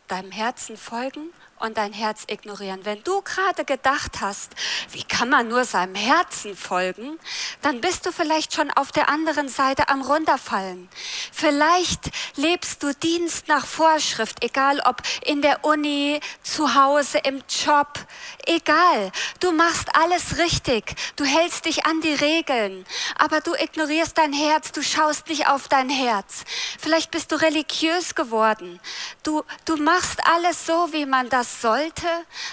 Deinem 0.07 0.31
Herzen 0.31 0.77
folgen 0.77 1.33
und 1.61 1.77
dein 1.77 1.93
Herz 1.93 2.25
ignorieren. 2.27 2.85
Wenn 2.85 3.03
du 3.05 3.23
gerade 3.23 3.65
gedacht 3.65 4.21
hast, 4.21 4.53
wie 4.91 5.05
kann 5.05 5.29
man 5.29 5.49
nur 5.49 5.65
seinem 5.65 5.95
Herzen 5.95 6.57
folgen, 6.57 7.19
dann 7.63 7.81
bist 7.81 8.07
du 8.07 8.13
vielleicht 8.13 8.55
schon 8.55 8.71
auf 8.71 8.93
der 8.93 9.09
anderen 9.09 9.49
Seite 9.49 9.89
am 9.89 10.03
runterfallen. 10.03 10.89
Vielleicht 11.33 12.11
lebst 12.37 12.83
du 12.83 12.95
Dienst 12.95 13.49
nach 13.49 13.67
Vorschrift, 13.67 14.43
egal 14.43 14.81
ob 14.81 15.03
in 15.25 15.43
der 15.43 15.65
Uni, 15.65 16.21
zu 16.43 16.75
Hause, 16.75 17.19
im 17.19 17.43
Job, 17.49 17.99
egal. 18.47 19.13
Du 19.41 19.53
machst 19.53 19.95
alles 19.95 20.39
richtig. 20.39 20.95
Du 21.17 21.25
hältst 21.25 21.67
dich 21.67 21.85
an 21.87 22.01
die 22.01 22.15
Regeln, 22.15 22.87
aber 23.17 23.41
du 23.41 23.55
ignorierst 23.55 24.17
dein 24.17 24.33
Herz, 24.33 24.73
du 24.73 24.83
schaust 24.83 25.29
nicht 25.29 25.47
auf 25.49 25.69
dein 25.69 25.91
Herz. 25.91 26.45
Vielleicht 26.79 27.11
bist 27.11 27.33
du 27.33 27.37
religiös 27.37 28.15
geworden. 28.15 28.81
Du, 29.23 29.43
du 29.65 29.77
machst 29.77 30.21
alles 30.27 30.67
so, 30.67 30.93
wie 30.93 31.07
man 31.07 31.29
das 31.29 31.50
sollte, 31.51 32.09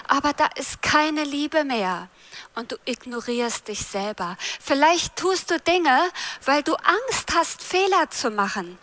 aber 0.08 0.34
da 0.34 0.48
ist 0.56 0.82
keine 0.82 1.24
Liebe 1.24 1.64
mehr 1.64 2.10
und 2.56 2.72
du 2.72 2.78
ignorierst 2.86 3.68
dich 3.68 3.86
selber. 3.86 4.38
Vielleicht 4.60 5.16
tust 5.16 5.52
du 5.52 5.60
Dinge, 5.60 6.10
weil 6.46 6.64
du 6.64 6.74
Angst 6.76 7.34
hast, 7.36 7.62
Fehler 7.62 8.10
zu 8.10 8.32
machen 8.32 8.78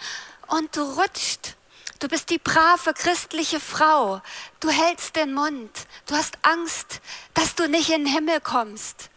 und 0.48 0.76
du 0.76 0.82
rutscht. 0.82 1.56
Du 1.98 2.08
bist 2.08 2.30
die 2.30 2.38
brave 2.38 2.92
christliche 2.92 3.60
Frau. 3.60 4.20
Du 4.60 4.68
hältst 4.68 5.16
den 5.16 5.32
Mund. 5.32 5.70
Du 6.06 6.14
hast 6.14 6.36
Angst, 6.42 7.00
dass 7.32 7.54
du 7.54 7.68
nicht 7.68 7.90
in 7.90 8.04
den 8.04 8.12
Himmel 8.12 8.40
kommst. 8.40 9.10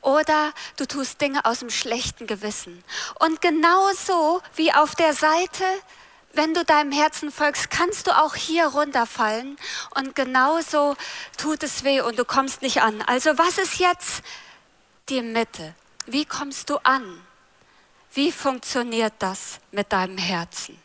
Oder 0.00 0.52
du 0.76 0.86
tust 0.86 1.20
Dinge 1.20 1.44
aus 1.44 1.58
dem 1.58 1.70
schlechten 1.70 2.26
Gewissen. 2.26 2.82
Und 3.18 3.40
genauso 3.40 4.40
wie 4.54 4.72
auf 4.72 4.94
der 4.94 5.12
Seite 5.12 5.64
wenn 6.34 6.54
du 6.54 6.64
deinem 6.64 6.92
Herzen 6.92 7.30
folgst, 7.30 7.70
kannst 7.70 8.06
du 8.06 8.10
auch 8.12 8.34
hier 8.34 8.66
runterfallen 8.66 9.56
und 9.94 10.14
genauso 10.14 10.96
tut 11.36 11.62
es 11.62 11.84
weh 11.84 12.00
und 12.00 12.18
du 12.18 12.24
kommst 12.24 12.62
nicht 12.62 12.82
an. 12.82 13.02
Also 13.02 13.38
was 13.38 13.58
ist 13.58 13.78
jetzt 13.78 14.22
die 15.08 15.22
Mitte? 15.22 15.74
Wie 16.06 16.24
kommst 16.24 16.70
du 16.70 16.76
an? 16.78 17.20
Wie 18.12 18.30
funktioniert 18.30 19.14
das 19.18 19.58
mit 19.72 19.92
deinem 19.92 20.18
Herzen? 20.18 20.80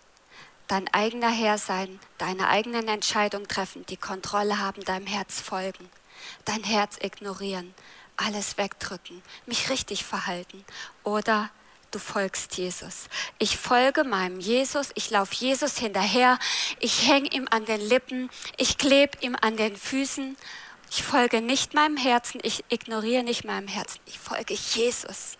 Dein 0.68 0.92
eigener 0.94 1.30
Herr 1.30 1.58
sein, 1.58 2.00
deine 2.18 2.48
eigenen 2.48 2.88
Entscheidungen 2.88 3.48
treffen, 3.48 3.86
die 3.88 3.98
Kontrolle 3.98 4.60
haben, 4.60 4.84
deinem 4.84 5.08
Herz 5.08 5.42
folgen, 5.42 5.90
dein 6.46 6.64
Herz 6.64 6.98
ignorieren, 7.02 7.74
alles 8.18 8.58
wegdrücken, 8.58 9.22
mich 9.46 9.70
richtig 9.70 10.06
verhalten 10.06 10.64
oder 11.04 11.50
du 11.91 11.99
folgst 11.99 12.58
Jesus. 12.58 13.08
Ich 13.39 13.58
folge 13.58 14.04
meinem 14.04 14.39
Jesus, 14.39 14.91
ich 14.95 15.10
laufe 15.10 15.34
Jesus 15.34 15.78
hinterher, 15.78 16.38
ich 16.80 17.08
hänge 17.08 17.32
ihm 17.34 17.47
an 17.49 17.65
den 17.65 17.82
Lippen, 17.82 18.30
ich 18.58 18.78
klebe 18.78 19.17
ihm 19.21 19.36
an 19.39 19.58
den 19.58 19.75
Füßen. 19.75 20.38
Ich 20.91 21.04
folge 21.04 21.41
nicht 21.41 21.75
meinem 21.75 21.97
Herzen, 21.97 22.39
ich 22.43 22.63
ignoriere 22.69 23.23
nicht 23.23 23.45
meinem 23.45 23.67
Herzen, 23.67 23.99
ich 24.06 24.17
folge 24.17 24.56
Jesus. 24.56 25.38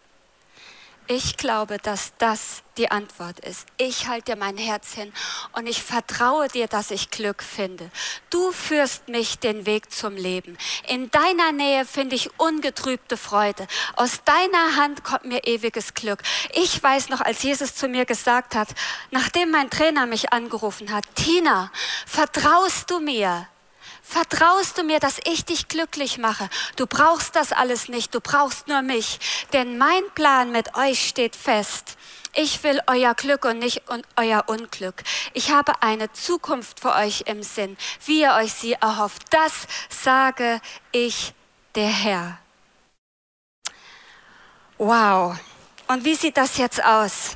Ich 1.12 1.38
glaube, 1.38 1.80
dass 1.80 2.14
das 2.20 2.62
die 2.78 2.92
Antwort 2.92 3.40
ist. 3.40 3.66
Ich 3.78 4.08
halte 4.08 4.34
dir 4.34 4.38
mein 4.38 4.58
Herz 4.58 4.94
hin 4.94 5.12
und 5.54 5.66
ich 5.66 5.82
vertraue 5.82 6.50
dir, 6.50 6.68
dass 6.68 6.92
ich 6.92 7.10
Glück 7.10 7.42
finde. 7.42 7.90
Du 8.30 8.52
führst 8.52 9.08
mich 9.08 9.40
den 9.40 9.66
Weg 9.66 9.92
zum 9.92 10.16
Leben. 10.16 10.56
In 10.88 11.10
deiner 11.10 11.52
Nähe 11.52 11.86
finde 11.86 12.16
ich 12.16 12.40
ungetrübte 12.40 13.18
Freude. 13.18 13.66
Aus 13.96 14.24
deiner 14.24 14.76
Hand 14.76 15.04
kommt 15.04 15.26
mir 15.26 15.48
ewiges 15.48 15.96
Glück. 15.96 16.22
Ich 16.54 16.82
weiß 16.82 17.10
noch, 17.10 17.22
als 17.22 17.42
Jesus 17.42 17.74
zu 17.74 17.88
mir 17.88 18.06
gesagt 18.06 18.54
hat, 18.54 18.68
nachdem 19.10 19.50
mein 19.50 19.72
Trainer 19.72 20.06
mich 20.06 20.32
angerufen 20.32 20.94
hat, 20.94 21.06
Tina, 21.16 21.72
vertraust 22.06 22.92
du 22.92 23.00
mir? 23.00 23.48
Vertraust 24.10 24.76
du 24.80 24.82
mir, 24.82 25.00
dass 25.00 25.20
ich 25.24 25.46
dich 25.46 25.68
glücklich 25.68 26.18
mache? 26.18 26.50
Du 26.78 26.88
brauchst 26.88 27.36
das 27.36 27.52
alles 27.52 27.90
nicht, 27.90 28.16
du 28.16 28.20
brauchst 28.20 28.68
nur 28.68 28.82
mich. 28.82 29.20
Denn 29.54 29.78
mein 29.78 30.02
Plan 30.16 30.52
mit 30.52 30.76
euch 30.76 31.08
steht 31.08 31.36
fest. 31.36 31.96
Ich 32.34 32.64
will 32.64 32.82
euer 32.88 33.14
Glück 33.14 33.46
und 33.46 33.60
nicht 33.60 33.84
euer 34.16 34.46
Unglück. 34.48 35.04
Ich 35.34 35.52
habe 35.52 35.84
eine 35.84 36.12
Zukunft 36.12 36.80
für 36.80 36.96
euch 36.96 37.26
im 37.28 37.44
Sinn, 37.44 37.78
wie 38.08 38.22
ihr 38.22 38.34
euch 38.34 38.52
sie 38.52 38.74
erhofft. 38.74 39.26
Das 39.30 39.68
sage 39.90 40.60
ich 40.92 41.36
der 41.76 41.90
Herr. 41.90 42.40
Wow. 44.80 45.38
Und 45.88 46.04
wie 46.04 46.16
sieht 46.16 46.38
das 46.38 46.58
jetzt 46.58 46.84
aus? 46.84 47.36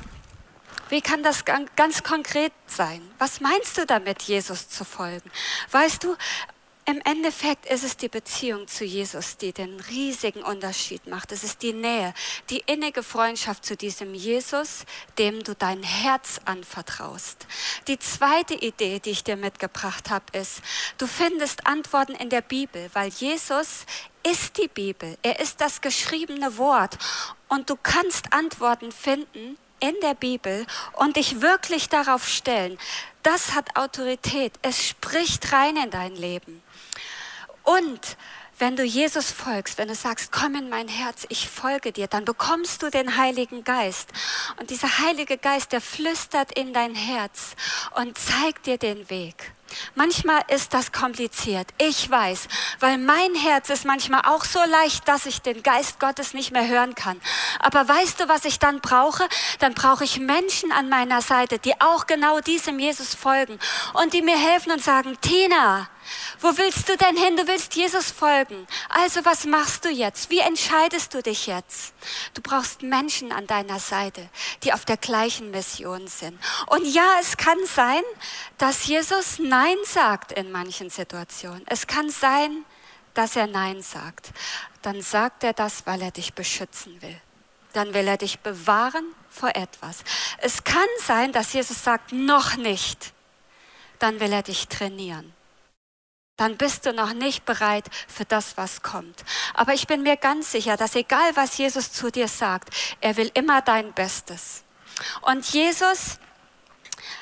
Wie 0.88 1.00
kann 1.00 1.22
das 1.22 1.44
ganz 1.44 2.02
konkret 2.02 2.52
sein? 2.66 3.00
Was 3.18 3.40
meinst 3.40 3.78
du 3.78 3.86
damit, 3.86 4.22
Jesus 4.22 4.68
zu 4.68 4.84
folgen? 4.84 5.30
Weißt 5.70 6.04
du, 6.04 6.16
im 6.86 7.00
Endeffekt 7.04 7.64
ist 7.66 7.82
es 7.82 7.96
die 7.96 8.08
Beziehung 8.08 8.68
zu 8.68 8.84
Jesus, 8.84 9.38
die 9.38 9.52
den 9.52 9.80
riesigen 9.80 10.42
Unterschied 10.42 11.06
macht. 11.06 11.32
Es 11.32 11.42
ist 11.42 11.62
die 11.62 11.72
Nähe, 11.72 12.12
die 12.50 12.62
innige 12.66 13.02
Freundschaft 13.02 13.64
zu 13.64 13.74
diesem 13.74 14.14
Jesus, 14.14 14.84
dem 15.18 15.42
du 15.42 15.54
dein 15.54 15.82
Herz 15.82 16.40
anvertraust. 16.44 17.46
Die 17.88 17.98
zweite 17.98 18.54
Idee, 18.54 19.00
die 19.00 19.10
ich 19.10 19.24
dir 19.24 19.36
mitgebracht 19.36 20.10
habe, 20.10 20.26
ist, 20.38 20.60
du 20.98 21.06
findest 21.06 21.66
Antworten 21.66 22.14
in 22.14 22.28
der 22.28 22.42
Bibel, 22.42 22.90
weil 22.92 23.08
Jesus 23.08 23.86
ist 24.22 24.58
die 24.58 24.68
Bibel. 24.68 25.16
Er 25.22 25.40
ist 25.40 25.60
das 25.60 25.80
geschriebene 25.80 26.58
Wort. 26.58 26.98
Und 27.48 27.70
du 27.70 27.76
kannst 27.82 28.32
Antworten 28.32 28.92
finden 28.92 29.56
in 29.80 29.94
der 30.02 30.14
Bibel 30.14 30.66
und 30.94 31.16
dich 31.16 31.40
wirklich 31.40 31.88
darauf 31.88 32.26
stellen. 32.26 32.78
Das 33.22 33.54
hat 33.54 33.76
Autorität. 33.76 34.52
Es 34.62 34.82
spricht 34.82 35.52
rein 35.52 35.76
in 35.76 35.90
dein 35.90 36.14
Leben. 36.14 36.62
Und 37.64 38.16
wenn 38.58 38.76
du 38.76 38.84
Jesus 38.84 39.32
folgst, 39.32 39.78
wenn 39.78 39.88
du 39.88 39.96
sagst, 39.96 40.30
komm 40.30 40.54
in 40.54 40.68
mein 40.68 40.86
Herz, 40.86 41.26
ich 41.28 41.48
folge 41.48 41.90
dir, 41.90 42.06
dann 42.06 42.24
bekommst 42.24 42.82
du 42.82 42.90
den 42.90 43.16
Heiligen 43.16 43.64
Geist. 43.64 44.10
Und 44.60 44.70
dieser 44.70 44.98
Heilige 44.98 45.38
Geist, 45.38 45.72
der 45.72 45.80
flüstert 45.80 46.56
in 46.56 46.72
dein 46.72 46.94
Herz 46.94 47.56
und 47.96 48.16
zeigt 48.16 48.66
dir 48.66 48.78
den 48.78 49.10
Weg. 49.10 49.54
Manchmal 49.96 50.42
ist 50.48 50.72
das 50.72 50.92
kompliziert. 50.92 51.66
Ich 51.78 52.08
weiß, 52.08 52.46
weil 52.78 52.98
mein 52.98 53.34
Herz 53.34 53.70
ist 53.70 53.84
manchmal 53.84 54.22
auch 54.24 54.44
so 54.44 54.60
leicht, 54.64 55.08
dass 55.08 55.26
ich 55.26 55.42
den 55.42 55.64
Geist 55.64 55.98
Gottes 55.98 56.32
nicht 56.32 56.52
mehr 56.52 56.68
hören 56.68 56.94
kann. 56.94 57.20
Aber 57.58 57.88
weißt 57.88 58.20
du, 58.20 58.28
was 58.28 58.44
ich 58.44 58.60
dann 58.60 58.80
brauche? 58.80 59.26
Dann 59.58 59.74
brauche 59.74 60.04
ich 60.04 60.20
Menschen 60.20 60.70
an 60.70 60.88
meiner 60.88 61.22
Seite, 61.22 61.58
die 61.58 61.80
auch 61.80 62.06
genau 62.06 62.38
diesem 62.40 62.78
Jesus 62.78 63.14
folgen 63.16 63.58
und 63.94 64.12
die 64.12 64.22
mir 64.22 64.38
helfen 64.38 64.70
und 64.70 64.82
sagen, 64.82 65.18
Tina, 65.20 65.88
wo 66.40 66.56
willst 66.56 66.88
du 66.88 66.96
denn 66.96 67.16
hin? 67.16 67.36
Du 67.36 67.46
willst 67.46 67.74
Jesus 67.74 68.10
folgen. 68.10 68.66
Also 68.88 69.24
was 69.24 69.44
machst 69.44 69.84
du 69.84 69.88
jetzt? 69.88 70.30
Wie 70.30 70.40
entscheidest 70.40 71.14
du 71.14 71.22
dich 71.22 71.46
jetzt? 71.46 71.94
Du 72.34 72.42
brauchst 72.42 72.82
Menschen 72.82 73.32
an 73.32 73.46
deiner 73.46 73.80
Seite, 73.80 74.28
die 74.62 74.72
auf 74.72 74.84
der 74.84 74.96
gleichen 74.96 75.50
Mission 75.50 76.06
sind. 76.08 76.38
Und 76.66 76.84
ja, 76.86 77.16
es 77.20 77.36
kann 77.36 77.58
sein, 77.66 78.02
dass 78.58 78.86
Jesus 78.86 79.38
Nein 79.38 79.76
sagt 79.84 80.32
in 80.32 80.52
manchen 80.52 80.90
Situationen. 80.90 81.62
Es 81.66 81.86
kann 81.86 82.10
sein, 82.10 82.64
dass 83.14 83.36
er 83.36 83.46
Nein 83.46 83.82
sagt. 83.82 84.32
Dann 84.82 85.00
sagt 85.00 85.44
er 85.44 85.52
das, 85.52 85.86
weil 85.86 86.02
er 86.02 86.10
dich 86.10 86.34
beschützen 86.34 87.00
will. 87.00 87.16
Dann 87.72 87.94
will 87.94 88.06
er 88.06 88.18
dich 88.18 88.40
bewahren 88.40 89.04
vor 89.30 89.50
etwas. 89.54 90.04
Es 90.38 90.62
kann 90.62 90.86
sein, 91.00 91.32
dass 91.32 91.52
Jesus 91.52 91.82
sagt, 91.82 92.12
noch 92.12 92.56
nicht. 92.56 93.12
Dann 93.98 94.20
will 94.20 94.32
er 94.32 94.42
dich 94.42 94.68
trainieren. 94.68 95.32
Dann 96.36 96.56
bist 96.56 96.86
du 96.86 96.92
noch 96.92 97.12
nicht 97.12 97.44
bereit 97.44 97.84
für 98.08 98.24
das, 98.24 98.56
was 98.56 98.82
kommt. 98.82 99.24
Aber 99.54 99.72
ich 99.72 99.86
bin 99.86 100.02
mir 100.02 100.16
ganz 100.16 100.50
sicher, 100.50 100.76
dass 100.76 100.96
egal 100.96 101.34
was 101.34 101.56
Jesus 101.56 101.92
zu 101.92 102.10
dir 102.10 102.28
sagt, 102.28 102.70
er 103.00 103.16
will 103.16 103.30
immer 103.34 103.62
dein 103.62 103.92
Bestes. 103.92 104.64
Und 105.22 105.44
Jesus 105.52 106.18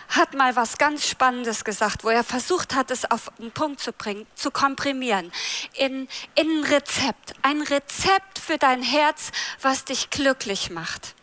hat 0.08 0.34
mal 0.34 0.56
was 0.56 0.78
ganz 0.78 1.06
Spannendes 1.06 1.64
gesagt, 1.64 2.04
wo 2.04 2.08
er 2.08 2.24
versucht 2.24 2.74
hat, 2.74 2.90
es 2.90 3.10
auf 3.10 3.32
den 3.38 3.50
Punkt 3.50 3.80
zu 3.80 3.92
bringen, 3.92 4.26
zu 4.34 4.50
komprimieren. 4.50 5.32
In, 5.74 6.08
in 6.34 6.60
ein 6.60 6.64
Rezept. 6.64 7.34
Ein 7.42 7.62
Rezept 7.62 8.38
für 8.38 8.58
dein 8.58 8.82
Herz, 8.82 9.30
was 9.60 9.84
dich 9.84 10.10
glücklich 10.10 10.70
macht. 10.70 11.14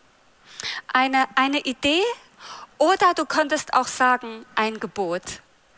Eine, 0.92 1.24
eine 1.36 1.60
Idee 1.60 2.02
oder 2.78 3.14
du 3.14 3.26
könntest 3.26 3.74
auch 3.74 3.86
sagen, 3.86 4.44
ein 4.54 4.80
Gebot. 4.80 5.22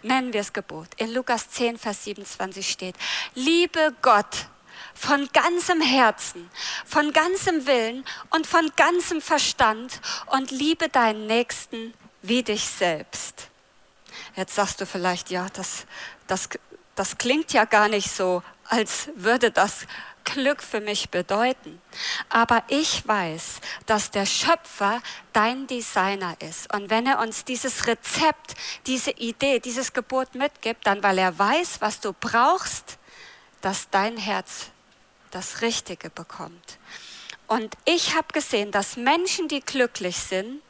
Nennen 0.02 0.32
wir 0.32 0.40
es 0.40 0.52
Gebot. 0.52 0.88
In 0.96 1.12
Lukas 1.12 1.50
10, 1.50 1.78
Vers 1.78 2.04
27 2.04 2.68
steht, 2.68 2.96
liebe 3.34 3.94
Gott 4.02 4.46
von 4.94 5.28
ganzem 5.32 5.80
Herzen, 5.80 6.50
von 6.84 7.12
ganzem 7.12 7.66
Willen 7.66 8.04
und 8.30 8.46
von 8.46 8.70
ganzem 8.76 9.20
Verstand 9.20 10.00
und 10.26 10.50
liebe 10.50 10.88
deinen 10.88 11.26
Nächsten 11.26 11.94
wie 12.22 12.42
dich 12.42 12.64
selbst. 12.64 13.48
Jetzt 14.36 14.54
sagst 14.54 14.80
du 14.80 14.86
vielleicht, 14.86 15.30
ja, 15.30 15.46
das, 15.52 15.86
das, 16.26 16.48
das 16.94 17.18
klingt 17.18 17.52
ja 17.52 17.64
gar 17.64 17.88
nicht 17.88 18.10
so, 18.10 18.42
als 18.64 19.10
würde 19.14 19.50
das 19.50 19.86
Glück 20.24 20.62
für 20.62 20.80
mich 20.80 21.10
bedeuten. 21.10 21.80
Aber 22.28 22.62
ich 22.68 23.06
weiß, 23.06 23.60
dass 23.86 24.10
der 24.10 24.26
Schöpfer 24.26 25.02
dein 25.32 25.66
Designer 25.66 26.36
ist. 26.40 26.72
Und 26.72 26.90
wenn 26.90 27.06
er 27.06 27.20
uns 27.20 27.44
dieses 27.44 27.86
Rezept, 27.86 28.54
diese 28.86 29.12
Idee, 29.12 29.60
dieses 29.60 29.92
Gebot 29.92 30.34
mitgibt, 30.34 30.86
dann 30.86 31.02
weil 31.02 31.18
er 31.18 31.38
weiß, 31.38 31.80
was 31.80 32.00
du 32.00 32.12
brauchst, 32.12 32.98
dass 33.60 33.90
dein 33.90 34.16
Herz 34.16 34.70
das 35.30 35.62
Richtige 35.62 36.10
bekommt. 36.10 36.78
Und 37.46 37.76
ich 37.84 38.14
habe 38.14 38.28
gesehen, 38.32 38.70
dass 38.70 38.96
Menschen, 38.96 39.48
die 39.48 39.60
glücklich 39.60 40.16
sind, 40.16 40.62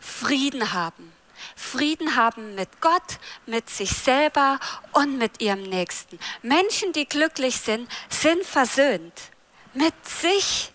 Frieden 0.00 0.72
haben. 0.72 1.12
Frieden 1.60 2.16
haben 2.16 2.54
mit 2.54 2.80
Gott, 2.80 3.18
mit 3.46 3.68
sich 3.68 3.90
selber 3.90 4.58
und 4.92 5.18
mit 5.18 5.40
ihrem 5.40 5.62
Nächsten. 5.62 6.18
Menschen, 6.42 6.92
die 6.92 7.06
glücklich 7.06 7.56
sind, 7.60 7.88
sind 8.08 8.44
versöhnt 8.44 9.30
mit 9.74 9.94
sich, 10.06 10.72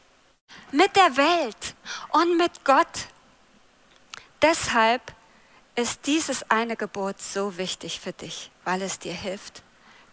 mit 0.72 0.96
der 0.96 1.18
Welt 1.18 1.76
und 2.12 2.38
mit 2.38 2.64
Gott. 2.64 3.08
Deshalb 4.42 5.02
ist 5.76 6.06
dieses 6.06 6.50
eine 6.50 6.76
Gebot 6.76 7.22
so 7.22 7.58
wichtig 7.58 8.00
für 8.00 8.14
dich, 8.14 8.52
weil 8.64 8.82
es 8.82 9.00
dir 9.00 9.14
hilft, 9.14 9.64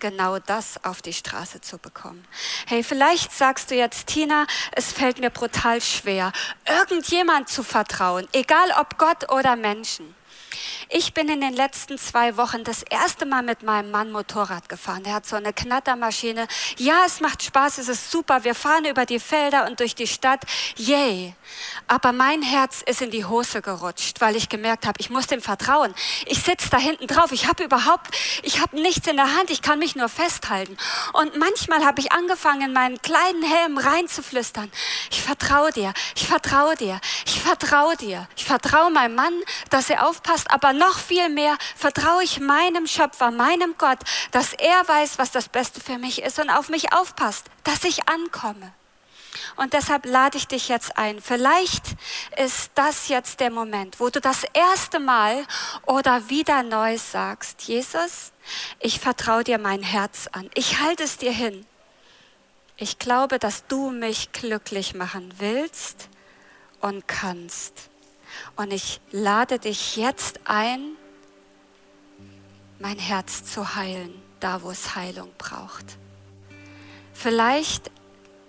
genau 0.01 0.41
das 0.41 0.83
auf 0.85 1.03
die 1.03 1.13
Straße 1.13 1.61
zu 1.61 1.79
bekommen. 1.79 2.27
Hey, 2.67 2.83
vielleicht 2.83 3.31
sagst 3.31 3.71
du 3.71 3.77
jetzt, 3.77 4.09
Tina, 4.09 4.47
es 4.73 4.93
fällt 4.93 5.21
mir 5.21 5.31
brutal 5.31 5.81
schwer, 5.81 6.33
irgendjemand 6.67 7.49
zu 7.49 7.63
vertrauen, 7.63 8.27
egal 8.33 8.73
ob 8.81 8.99
Gott 8.99 9.31
oder 9.31 9.55
Menschen. 9.55 10.15
Ich 10.95 11.15
bin 11.15 11.31
in 11.31 11.41
den 11.41 11.55
letzten 11.55 11.97
zwei 11.97 12.37
Wochen 12.37 12.65
das 12.65 12.83
erste 12.83 13.25
Mal 13.25 13.43
mit 13.43 13.63
meinem 13.63 13.91
Mann 13.91 14.13
Motorrad 14.13 14.69
gefahren. 14.69 15.03
Der 15.05 15.15
hat 15.15 15.25
so 15.25 15.37
eine 15.37 15.55
Knattermaschine. 15.55 16.47
Ja, 16.77 17.05
es 17.07 17.21
macht 17.21 17.43
Spaß, 17.43 17.79
es 17.79 17.89
ist 17.89 18.11
super. 18.11 18.45
Wir 18.45 18.55
fahren 18.55 18.85
über 18.85 19.07
die 19.07 19.19
Felder 19.19 19.67
und 19.67 19.81
durch 19.81 19.95
die 19.95 20.07
Stadt. 20.07 20.43
Yay. 20.77 21.35
Aber 21.87 22.13
mein 22.13 22.43
Herz 22.43 22.83
ist 22.85 23.01
in 23.01 23.11
die 23.11 23.25
Hose 23.25 23.63
gerutscht, 23.63 24.21
weil 24.21 24.37
ich 24.37 24.51
gemerkt 24.51 24.85
habe, 24.85 25.01
ich 25.01 25.09
muss 25.09 25.27
dem 25.27 25.41
vertrauen. 25.41 25.95
Ich 26.27 26.43
sitze 26.43 26.69
da 26.69 26.77
hinten 26.77 27.07
drauf. 27.07 27.33
Ich 27.33 27.49
habe 27.49 27.65
überhaupt, 27.65 28.15
ich 28.43 28.61
habe 28.61 28.79
nichts 28.79 29.07
in 29.07 29.17
der 29.17 29.35
Hand. 29.35 29.49
Ich 29.49 29.63
kann 29.63 29.79
mich 29.79 29.97
nur 29.97 30.11
festhalten. 30.11 30.77
Und 31.15 31.39
manchmal 31.39 31.87
habe 31.87 32.03
ich 32.03 32.13
angefangen, 32.13 32.61
in 32.61 32.73
meinen 32.75 33.01
kleinen 33.01 33.43
Helm 33.43 33.79
reinzuflüstern. 33.79 34.71
Ich 35.11 35.23
vertraue 35.23 35.73
dir. 35.73 35.95
Ich 36.17 36.27
vertraue 36.27 36.77
dir. 36.77 37.01
Ich 37.25 37.41
vertraue 37.41 37.97
dir. 37.97 38.29
Ich 38.37 38.45
vertraue 38.45 38.91
meinem 38.91 39.15
Mann, 39.15 39.33
dass 39.71 39.89
er 39.89 40.07
aufpasst. 40.07 40.51
Aber 40.51 40.75
noch 40.83 40.99
viel 40.99 41.29
mehr 41.29 41.57
vertraue 41.77 42.25
ich 42.25 42.41
meinem 42.41 42.87
Schöpfer, 42.89 43.31
meinem 43.31 43.75
Gott, 43.79 43.99
dass 44.33 44.53
er 44.53 44.89
weiß, 44.89 45.19
was 45.19 45.31
das 45.31 45.49
Beste 45.49 45.81
für 45.81 45.99
mich 45.99 46.23
ist 46.23 46.41
und 46.41 46.51
auf 46.51 46.69
mich 46.69 46.93
aufpasst, 46.93 47.47
dass 47.63 47.85
ich 47.85 48.09
ankomme. 48.09 48.73
Und 49.57 49.73
deshalb 49.73 50.05
lade 50.07 50.37
ich 50.37 50.49
dich 50.49 50.69
jetzt 50.69 50.99
ein. 50.99 51.21
Vielleicht 51.21 51.85
ist 52.37 52.73
das 52.75 53.09
jetzt 53.09 53.41
der 53.41 53.51
Moment, 53.51 54.01
wo 54.01 54.11
du 54.11 54.21
das 54.21 54.45
erste 54.53 54.99
Mal 54.99 55.47
oder 55.87 56.29
wieder 56.29 56.63
neu 56.63 56.99
sagst, 56.99 57.63
Jesus, 57.63 58.33
ich 58.81 58.99
vertraue 58.99 59.45
dir 59.45 59.59
mein 59.59 59.83
Herz 59.83 60.29
an. 60.33 60.51
Ich 60.55 60.81
halte 60.81 61.05
es 61.05 61.17
dir 61.17 61.33
hin. 61.33 61.65
Ich 62.77 62.99
glaube, 62.99 63.39
dass 63.39 63.67
du 63.69 63.91
mich 63.91 64.33
glücklich 64.33 64.95
machen 64.95 65.33
willst 65.39 66.09
und 66.81 67.07
kannst. 67.07 67.92
Und 68.57 68.73
ich 68.73 69.01
lade 69.11 69.59
dich 69.59 69.97
jetzt 69.97 70.41
ein, 70.45 70.97
mein 72.79 72.99
Herz 72.99 73.45
zu 73.45 73.75
heilen, 73.75 74.13
da 74.41 74.63
wo 74.63 74.71
es 74.71 74.95
Heilung 74.97 75.31
braucht. 75.39 75.99
Vielleicht 77.13 77.91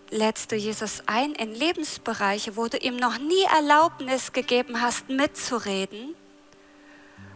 lädst 0.09 0.51
du 0.51 0.55
Jesus 0.55 1.03
ein 1.05 1.33
in 1.33 1.53
Lebensbereiche, 1.53 2.55
wo 2.55 2.67
du 2.67 2.77
ihm 2.77 2.95
noch 2.95 3.17
nie 3.17 3.43
Erlaubnis 3.55 4.31
gegeben 4.31 4.81
hast, 4.81 5.09
mitzureden 5.09 6.15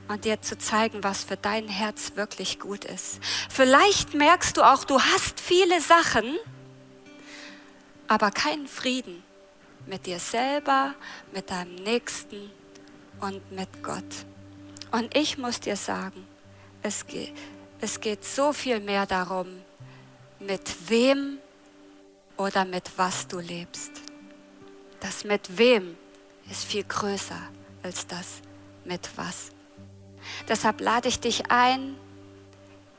und 0.07 0.25
dir 0.25 0.41
zu 0.41 0.57
zeigen, 0.57 1.03
was 1.03 1.23
für 1.23 1.37
dein 1.37 1.67
Herz 1.67 2.13
wirklich 2.15 2.59
gut 2.59 2.85
ist. 2.85 3.19
Vielleicht 3.49 4.13
merkst 4.13 4.57
du 4.57 4.63
auch, 4.63 4.83
du 4.83 4.99
hast 4.99 5.39
viele 5.39 5.81
Sachen, 5.81 6.37
aber 8.07 8.31
keinen 8.31 8.67
Frieden 8.67 9.23
mit 9.87 10.05
dir 10.05 10.19
selber, 10.19 10.93
mit 11.33 11.49
deinem 11.49 11.75
Nächsten 11.75 12.51
und 13.19 13.51
mit 13.51 13.81
Gott. 13.81 14.03
Und 14.91 15.15
ich 15.15 15.37
muss 15.37 15.59
dir 15.59 15.75
sagen, 15.75 16.27
es 16.81 17.05
geht, 17.07 17.33
es 17.81 17.99
geht 17.99 18.23
so 18.23 18.53
viel 18.53 18.79
mehr 18.79 19.05
darum, 19.05 19.47
mit 20.39 20.89
wem 20.89 21.39
oder 22.37 22.65
mit 22.65 22.89
was 22.97 23.27
du 23.27 23.39
lebst. 23.39 23.91
Das 24.99 25.23
mit 25.23 25.57
wem 25.57 25.97
ist 26.49 26.63
viel 26.63 26.83
größer 26.83 27.41
als 27.83 28.07
das 28.07 28.41
mit 28.85 29.09
was. 29.15 29.51
Deshalb 30.47 30.81
lade 30.81 31.07
ich 31.07 31.19
dich 31.19 31.51
ein, 31.51 31.95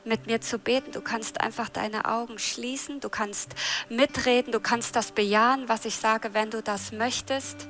mit 0.09 0.27
mir 0.27 0.41
zu 0.41 0.59
beten. 0.59 0.91
Du 0.91 0.99
kannst 0.99 1.39
einfach 1.39 1.69
deine 1.69 2.03
Augen 2.05 2.37
schließen, 2.37 2.99
du 2.99 3.07
kannst 3.07 3.55
mitreden, 3.87 4.51
du 4.51 4.59
kannst 4.59 4.97
das 4.97 5.11
bejahen, 5.13 5.69
was 5.69 5.85
ich 5.85 5.95
sage, 5.95 6.33
wenn 6.33 6.49
du 6.49 6.61
das 6.61 6.91
möchtest. 6.91 7.67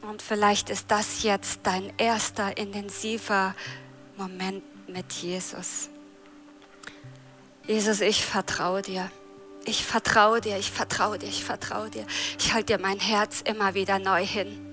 Und 0.00 0.22
vielleicht 0.22 0.70
ist 0.70 0.90
das 0.90 1.22
jetzt 1.22 1.60
dein 1.64 1.92
erster 1.98 2.56
intensiver 2.56 3.54
Moment 4.16 4.64
mit 4.88 5.12
Jesus. 5.12 5.90
Jesus, 7.66 8.00
ich 8.00 8.24
vertraue 8.24 8.80
dir. 8.80 9.10
Ich 9.66 9.84
vertraue 9.84 10.40
dir, 10.40 10.56
ich 10.56 10.70
vertraue 10.70 11.18
dir, 11.18 11.28
ich 11.28 11.44
vertraue 11.44 11.90
dir. 11.90 12.06
Ich 12.38 12.54
halte 12.54 12.76
dir 12.76 12.80
mein 12.80 12.98
Herz 12.98 13.42
immer 13.42 13.74
wieder 13.74 13.98
neu 13.98 14.24
hin. 14.24 14.66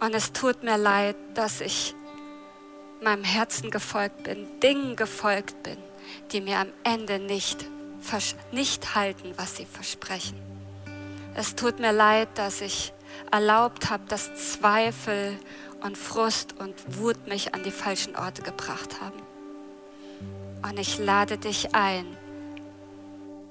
Und 0.00 0.14
es 0.14 0.32
tut 0.32 0.64
mir 0.64 0.76
leid, 0.76 1.14
dass 1.34 1.60
ich 1.60 1.94
meinem 3.02 3.24
Herzen 3.24 3.70
gefolgt 3.70 4.24
bin, 4.24 4.46
Dingen 4.60 4.96
gefolgt 4.96 5.62
bin, 5.62 5.76
die 6.30 6.40
mir 6.40 6.58
am 6.58 6.68
Ende 6.84 7.18
nicht, 7.18 7.66
nicht 8.50 8.94
halten, 8.94 9.32
was 9.36 9.56
sie 9.56 9.66
versprechen. 9.66 10.40
Es 11.34 11.54
tut 11.54 11.78
mir 11.78 11.92
leid, 11.92 12.28
dass 12.34 12.60
ich 12.60 12.92
erlaubt 13.30 13.90
habe, 13.90 14.04
dass 14.08 14.34
Zweifel 14.34 15.38
und 15.82 15.96
Frust 15.96 16.54
und 16.58 16.74
Wut 16.98 17.26
mich 17.26 17.54
an 17.54 17.62
die 17.62 17.70
falschen 17.70 18.16
Orte 18.16 18.42
gebracht 18.42 19.00
haben. 19.00 19.20
Und 20.62 20.78
ich 20.78 20.98
lade 20.98 21.38
dich 21.38 21.74
ein, 21.74 22.06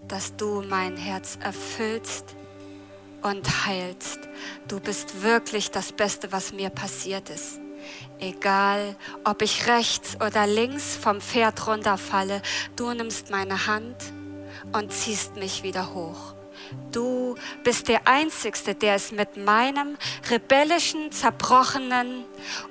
dass 0.08 0.36
du 0.36 0.62
mein 0.62 0.98
Herz 0.98 1.38
erfüllst 1.42 2.36
und 3.22 3.66
heilst. 3.66 4.20
Du 4.68 4.80
bist 4.80 5.22
wirklich 5.22 5.72
das 5.72 5.92
Beste, 5.92 6.32
was 6.32 6.54
mir 6.54 6.70
passiert 6.70 7.30
ist. 7.30 7.61
Egal, 8.22 8.96
ob 9.24 9.42
ich 9.42 9.66
rechts 9.66 10.16
oder 10.24 10.46
links 10.46 10.96
vom 10.96 11.22
Pferd 11.22 11.66
runterfalle, 11.66 12.44
du 12.76 12.94
nimmst 12.94 13.32
meine 13.32 13.66
Hand 13.66 13.96
und 14.74 14.94
ziehst 14.94 15.38
mich 15.38 15.64
wieder 15.64 15.96
hoch. 15.96 16.36
Du 16.92 17.36
bist 17.64 17.88
der 17.88 18.08
Einzige, 18.08 18.76
der 18.76 18.94
es 18.94 19.12
mit 19.12 19.38
meinem 19.38 19.98
rebellischen, 20.30 21.12
zerbrochenen 21.12 22.24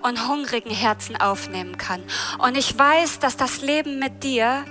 und 0.03 0.29
hungrigen 0.29 0.71
Herzen 0.71 1.17
aufnehmen 1.17 1.77
kann. 1.77 2.03
Und 2.38 2.57
ich 2.57 2.79
weiß, 2.79 3.19
dass 3.19 3.37
das 3.37 3.61
Leben 3.61 3.98
mit 3.98 4.23
dir 4.23 4.65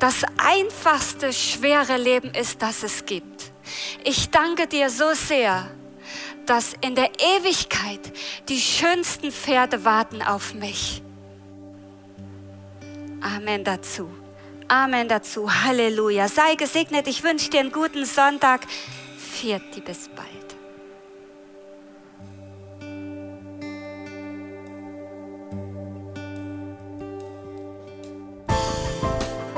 das 0.00 0.24
einfachste, 0.36 1.32
schwere 1.32 1.96
Leben 1.96 2.34
ist, 2.34 2.60
das 2.60 2.82
es 2.82 3.06
gibt. 3.06 3.52
Ich 4.02 4.30
danke 4.30 4.66
dir 4.66 4.90
so 4.90 5.14
sehr, 5.14 5.70
dass 6.46 6.74
in 6.80 6.94
der 6.94 7.10
Ewigkeit 7.18 8.12
die 8.48 8.60
schönsten 8.60 9.30
Pferde 9.30 9.84
warten 9.84 10.22
auf 10.22 10.54
mich. 10.54 11.02
Amen 13.20 13.64
dazu. 13.64 14.08
Amen 14.68 15.08
dazu. 15.08 15.50
Halleluja. 15.64 16.28
Sei 16.28 16.54
gesegnet. 16.56 17.06
Ich 17.06 17.22
wünsche 17.22 17.50
dir 17.50 17.60
einen 17.60 17.72
guten 17.72 18.04
Sonntag. 18.04 18.66
Vierti, 19.16 19.80
bis 19.80 20.08
bald. 20.08 20.43